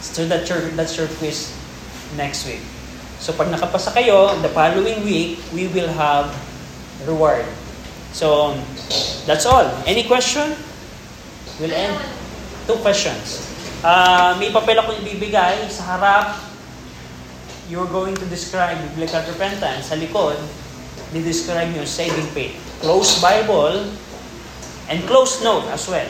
so 0.00 0.26
that's 0.26 0.48
your, 0.48 0.60
that's 0.74 0.96
your 0.96 1.08
quiz 1.18 1.54
next 2.16 2.46
week. 2.46 2.62
So, 3.18 3.34
pag 3.34 3.50
nakapasa 3.50 3.90
kayo, 3.90 4.38
the 4.42 4.50
following 4.54 5.02
week, 5.02 5.42
we 5.50 5.66
will 5.74 5.90
have 5.90 6.30
reward. 7.02 7.46
So, 8.14 8.54
that's 9.26 9.42
all. 9.46 9.66
Any 9.86 10.06
question? 10.06 10.54
We'll 11.58 11.74
end. 11.74 11.98
Two 12.70 12.78
questions. 12.78 13.42
Uh, 13.82 14.38
may 14.38 14.54
papel 14.54 14.78
akong 14.78 15.02
ibibigay 15.02 15.66
sa 15.70 15.98
harap. 15.98 16.46
You're 17.68 17.90
going 17.90 18.16
to 18.16 18.26
describe 18.30 18.78
biblical 18.94 19.20
repentance. 19.28 19.92
Sa 19.92 19.98
likod, 19.98 20.38
di-describe 21.12 21.68
nyo 21.74 21.84
saving 21.84 22.26
faith. 22.32 22.56
Close 22.80 23.20
Bible, 23.20 23.90
And 24.88 25.04
close 25.04 25.44
note 25.44 25.68
as 25.68 25.84
well. 25.88 26.08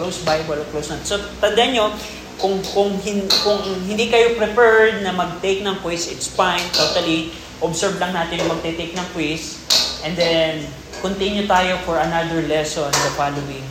Close 0.00 0.24
Bible, 0.24 0.64
close 0.72 0.88
note. 0.88 1.04
So, 1.04 1.20
tandaan 1.44 1.76
nyo, 1.76 1.92
kung, 2.40 2.56
kung, 2.72 2.96
hin, 3.04 3.28
kung 3.44 3.60
hindi 3.84 4.08
kayo 4.08 4.32
prepared 4.40 5.04
na 5.04 5.12
mag-take 5.12 5.60
ng 5.60 5.76
quiz, 5.84 6.08
it's 6.08 6.28
fine, 6.28 6.64
totally. 6.72 7.36
Observe 7.60 8.00
lang 8.00 8.16
natin 8.16 8.40
mag-take 8.48 8.96
ng 8.96 9.06
quiz. 9.12 9.60
And 10.06 10.16
then, 10.16 10.64
continue 11.04 11.44
tayo 11.44 11.76
for 11.84 12.00
another 12.00 12.40
lesson 12.48 12.88
the 12.88 13.12
following 13.12 13.66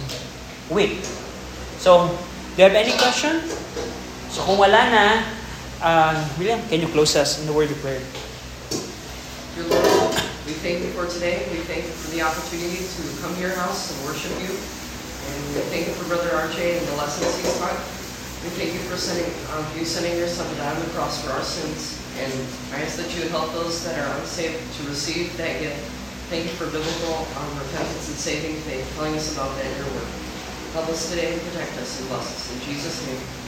week. 0.70 1.02
So, 1.82 2.14
do 2.54 2.62
you 2.62 2.66
have 2.70 2.78
any 2.78 2.94
question? 2.94 3.42
So, 4.30 4.46
kung 4.46 4.62
wala 4.62 4.82
na, 4.92 5.06
uh, 5.82 6.14
William, 6.38 6.62
can 6.70 6.86
you 6.86 6.90
close 6.94 7.16
us 7.18 7.42
in 7.42 7.50
the 7.50 7.56
word 7.56 7.72
of 7.72 7.80
prayer? 7.82 8.04
Thank 10.68 10.84
you 10.84 10.92
for 11.00 11.08
today. 11.08 11.48
We 11.48 11.64
thank 11.64 11.88
you 11.88 11.96
for 11.96 12.12
the 12.12 12.28
opportunity 12.28 12.84
to 12.84 13.02
come 13.24 13.32
to 13.32 13.40
your 13.40 13.56
house 13.56 13.88
and 13.88 14.04
worship 14.04 14.36
you. 14.44 14.52
And 14.52 15.40
we 15.56 15.64
thank 15.72 15.88
you 15.88 15.96
for 15.96 16.12
Brother 16.12 16.28
RJ 16.28 16.60
and 16.60 16.84
the 16.92 16.98
lessons 17.00 17.24
he's 17.40 17.56
taught. 17.56 17.80
We 18.44 18.52
thank 18.60 18.76
you 18.76 18.84
for 18.92 19.00
sending 19.00 19.32
um, 19.56 19.64
you 19.80 19.88
sending 19.88 20.20
your 20.20 20.28
son 20.28 20.44
to 20.44 20.56
die 20.60 20.68
on 20.68 20.84
the 20.84 20.92
cross 20.92 21.24
for 21.24 21.32
our 21.32 21.48
sins. 21.48 21.96
And 22.20 22.36
I 22.76 22.84
ask 22.84 23.00
that 23.00 23.08
you 23.16 23.32
help 23.32 23.56
those 23.56 23.80
that 23.88 23.96
are 23.96 24.12
unsaved 24.20 24.60
to 24.60 24.82
receive 24.92 25.32
that 25.40 25.56
gift. 25.64 25.80
Thank 26.28 26.52
you 26.52 26.56
for 26.60 26.68
biblical 26.68 27.16
um, 27.16 27.52
repentance 27.64 28.12
and 28.12 28.20
saving 28.20 28.60
faith, 28.68 28.84
telling 29.00 29.16
us 29.16 29.32
about 29.32 29.56
that 29.56 29.72
in 29.72 29.72
your 29.72 29.88
word. 29.96 30.12
Help 30.76 30.92
us 30.92 31.08
today 31.08 31.32
and 31.32 31.40
protect 31.48 31.80
us 31.80 31.96
and 31.96 32.12
bless 32.12 32.28
us. 32.28 32.44
In 32.52 32.60
Jesus' 32.68 33.00
name. 33.08 33.47